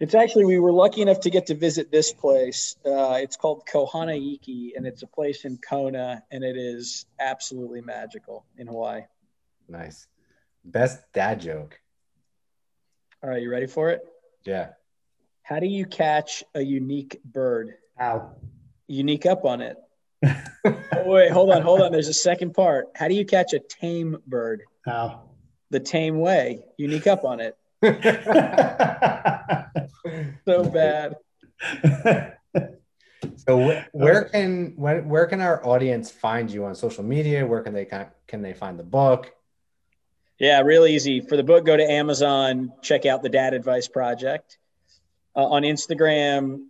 It's 0.00 0.14
actually 0.14 0.46
we 0.46 0.58
were 0.58 0.72
lucky 0.72 1.02
enough 1.02 1.20
to 1.20 1.30
get 1.30 1.46
to 1.46 1.54
visit 1.54 1.92
this 1.92 2.12
place. 2.12 2.76
Uh, 2.84 3.18
it's 3.20 3.36
called 3.36 3.64
Kohanaiki, 3.72 4.70
and 4.76 4.86
it's 4.86 5.02
a 5.02 5.06
place 5.06 5.44
in 5.44 5.58
Kona, 5.58 6.22
and 6.30 6.42
it 6.42 6.56
is 6.56 7.06
absolutely 7.20 7.80
magical 7.80 8.44
in 8.56 8.66
Hawaii. 8.66 9.02
Nice. 9.68 10.06
Best 10.64 11.00
dad 11.12 11.40
joke. 11.40 11.78
All 13.22 13.30
right, 13.30 13.40
you 13.40 13.50
ready 13.50 13.66
for 13.66 13.90
it? 13.90 14.00
Yeah. 14.44 14.70
How 15.42 15.60
do 15.60 15.66
you 15.66 15.86
catch 15.86 16.42
a 16.54 16.60
unique 16.60 17.20
bird? 17.24 17.74
How? 17.96 18.32
Unique 18.88 19.26
up 19.26 19.44
on 19.44 19.60
it. 19.60 19.76
oh, 20.24 21.02
wait, 21.04 21.30
hold 21.30 21.52
on, 21.52 21.62
hold 21.62 21.80
on. 21.80 21.92
There's 21.92 22.08
a 22.08 22.14
second 22.14 22.54
part. 22.54 22.88
How 22.94 23.08
do 23.08 23.14
you 23.14 23.24
catch 23.24 23.52
a 23.52 23.58
tame 23.58 24.18
bird? 24.26 24.62
How? 24.84 25.30
The 25.70 25.80
tame 25.80 26.18
way. 26.18 26.64
Unique 26.76 27.06
up 27.06 27.24
on 27.24 27.40
it. 27.40 27.56
so 30.46 30.64
bad. 30.64 31.16
so 33.36 33.84
where 33.92 34.24
can 34.24 34.74
where, 34.76 35.02
where 35.02 35.26
can 35.26 35.40
our 35.40 35.64
audience 35.66 36.10
find 36.10 36.50
you 36.50 36.64
on 36.64 36.74
social 36.74 37.04
media? 37.04 37.46
Where 37.46 37.62
can 37.62 37.74
they 37.74 37.88
can 38.26 38.42
they 38.42 38.54
find 38.54 38.78
the 38.78 38.84
book? 38.84 39.32
Yeah, 40.38 40.60
real 40.62 40.86
easy. 40.86 41.20
For 41.20 41.36
the 41.36 41.44
book, 41.44 41.64
go 41.64 41.76
to 41.76 41.84
Amazon, 41.84 42.72
check 42.82 43.06
out 43.06 43.22
the 43.22 43.28
Dad 43.28 43.54
Advice 43.54 43.86
Project. 43.86 44.58
Uh, 45.36 45.46
on 45.46 45.62
Instagram, 45.62 46.66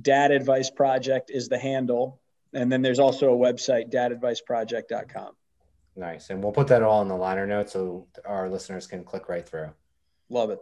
Dad 0.00 0.30
Advice 0.30 0.70
Project 0.70 1.30
is 1.30 1.48
the 1.48 1.58
handle. 1.58 2.20
And 2.52 2.70
then 2.70 2.82
there's 2.82 2.98
also 2.98 3.32
a 3.32 3.36
website, 3.36 3.90
dadadviceproject.com. 3.90 5.32
Nice. 5.96 6.30
And 6.30 6.42
we'll 6.42 6.52
put 6.52 6.68
that 6.68 6.82
all 6.82 7.02
in 7.02 7.08
the 7.08 7.16
liner 7.16 7.46
notes 7.46 7.72
so 7.72 8.06
our 8.24 8.48
listeners 8.48 8.86
can 8.86 9.04
click 9.04 9.28
right 9.28 9.48
through. 9.48 9.70
Love 10.28 10.50
it. 10.50 10.60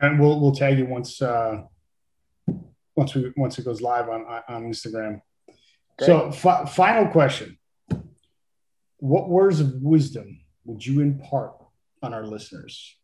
And 0.00 0.20
we'll 0.20 0.40
we'll 0.40 0.54
tag 0.54 0.78
you 0.78 0.86
once 0.86 1.22
uh, 1.22 1.62
once 2.96 3.14
we 3.14 3.32
once 3.36 3.58
it 3.58 3.64
goes 3.64 3.80
live 3.80 4.08
on 4.08 4.24
on 4.48 4.64
Instagram. 4.64 5.20
Great. 5.98 6.06
So, 6.06 6.32
fi- 6.32 6.64
final 6.66 7.06
question: 7.08 7.58
What 8.98 9.28
words 9.28 9.60
of 9.60 9.74
wisdom 9.80 10.40
would 10.64 10.84
you 10.84 11.00
impart 11.00 11.52
on 12.02 12.12
our 12.12 12.26
listeners? 12.26 12.96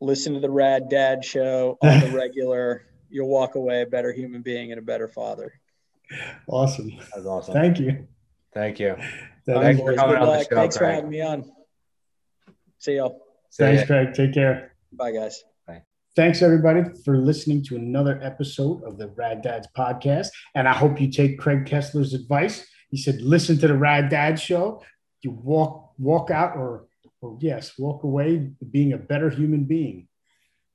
Listen 0.00 0.34
to 0.34 0.40
the 0.40 0.50
Rad 0.50 0.88
Dad 0.88 1.24
Show 1.24 1.78
on 1.82 2.00
the 2.00 2.10
regular. 2.16 2.86
You'll 3.10 3.28
walk 3.28 3.54
away 3.54 3.82
a 3.82 3.86
better 3.86 4.12
human 4.12 4.42
being 4.42 4.72
and 4.72 4.78
a 4.78 4.82
better 4.82 5.08
father. 5.08 5.52
Awesome. 6.46 6.90
That's 7.14 7.26
awesome. 7.26 7.54
Thank 7.54 7.78
you. 7.78 8.06
Thank 8.52 8.78
you. 8.78 8.96
Thanks 9.46 9.80
for 9.80 9.94
coming 9.94 10.16
on 10.16 10.26
the 10.26 10.44
show, 10.44 10.54
Thanks 10.54 10.76
for 10.76 10.86
having 10.86 11.10
me 11.10 11.20
on. 11.20 11.50
See 12.78 12.96
y'all. 12.96 13.20
Thanks, 13.56 13.84
Craig. 13.84 14.14
Take 14.14 14.34
care. 14.34 14.73
Bye, 14.96 15.12
guys. 15.12 15.42
Bye. 15.66 15.82
Thanks, 16.16 16.42
everybody, 16.42 16.82
for 17.04 17.18
listening 17.18 17.64
to 17.64 17.76
another 17.76 18.20
episode 18.22 18.82
of 18.84 18.98
the 18.98 19.08
Rad 19.08 19.42
Dads 19.42 19.68
podcast. 19.76 20.28
And 20.54 20.68
I 20.68 20.72
hope 20.72 21.00
you 21.00 21.10
take 21.10 21.38
Craig 21.38 21.64
Kessler's 21.66 22.14
advice. 22.14 22.66
He 22.90 22.96
said, 22.96 23.20
listen 23.20 23.58
to 23.58 23.68
the 23.68 23.76
Rad 23.76 24.08
Dad 24.08 24.38
show. 24.38 24.82
You 25.22 25.32
walk, 25.32 25.92
walk 25.98 26.30
out, 26.30 26.56
or, 26.56 26.86
or 27.20 27.36
yes, 27.40 27.72
walk 27.78 28.04
away 28.04 28.50
being 28.70 28.92
a 28.92 28.98
better 28.98 29.30
human 29.30 29.64
being. 29.64 30.08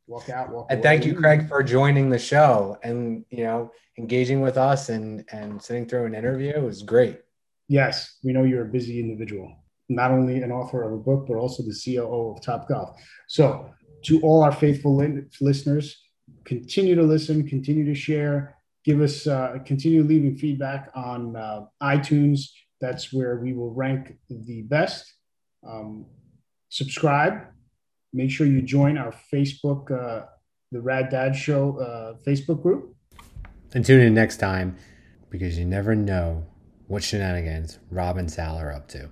Walk 0.08 0.30
out, 0.30 0.50
walk 0.50 0.68
And 0.72 0.82
thank 0.82 1.06
you, 1.06 1.14
Craig, 1.16 1.48
for 1.48 1.62
joining 1.62 2.10
the 2.10 2.18
show 2.18 2.78
and 2.84 3.24
you 3.30 3.44
know, 3.44 3.72
engaging 4.00 4.42
with 4.42 4.58
us 4.58 4.90
and 4.90 5.24
and 5.32 5.62
sitting 5.62 5.86
through 5.86 6.06
an 6.06 6.16
interview. 6.16 6.50
It 6.50 6.64
was 6.64 6.82
great. 6.82 7.20
Yes, 7.68 8.18
we 8.24 8.34
know 8.34 8.44
you're 8.44 8.66
a 8.66 8.70
busy 8.70 9.00
individual, 9.00 9.56
not 9.88 10.10
only 10.10 10.42
an 10.42 10.52
author 10.52 10.82
of 10.82 10.94
a 10.94 10.98
book, 10.98 11.28
but 11.28 11.36
also 11.36 11.62
the 11.62 11.80
COO 11.80 12.34
of 12.36 12.42
Topgolf. 12.42 12.96
So, 13.28 13.70
to 14.04 14.22
all 14.22 14.44
our 14.44 14.52
faithful 14.52 14.96
li- 14.96 15.24
listeners, 15.42 16.02
continue 16.46 16.96
to 16.96 17.04
listen, 17.04 17.48
continue 17.48 17.86
to 17.86 17.96
share, 17.96 18.56
give 18.86 19.02
us, 19.02 19.28
uh, 19.28 19.58
continue 19.66 20.04
leaving 20.04 20.36
feedback 20.36 20.90
on 20.96 21.36
uh, 21.36 21.66
iTunes. 21.82 22.50
That's 22.82 23.12
where 23.12 23.38
we 23.38 23.54
will 23.54 23.74
rank 23.74 24.18
the 24.30 24.62
best. 24.64 25.14
Um, 25.68 26.06
subscribe. 26.70 27.48
Make 28.14 28.32
sure 28.32 28.48
you 28.48 28.62
join 28.62 28.98
our 28.98 29.14
Facebook, 29.34 29.92
uh, 29.92 30.26
the 30.72 30.82
Rad 30.82 31.10
Dad 31.10 31.36
Show 31.36 31.80
uh, 31.80 32.14
Facebook 32.28 32.62
group. 32.62 32.96
And 33.74 33.86
tune 33.86 34.02
in 34.02 34.14
next 34.14 34.38
time 34.38 34.78
because 35.30 35.60
you 35.60 35.66
never 35.66 35.96
know 35.96 36.46
what 36.88 37.04
shenanigans 37.04 37.78
Rob 37.92 38.18
and 38.18 38.32
Sal 38.32 38.58
are 38.58 38.72
up 38.72 38.88
to. 38.90 39.12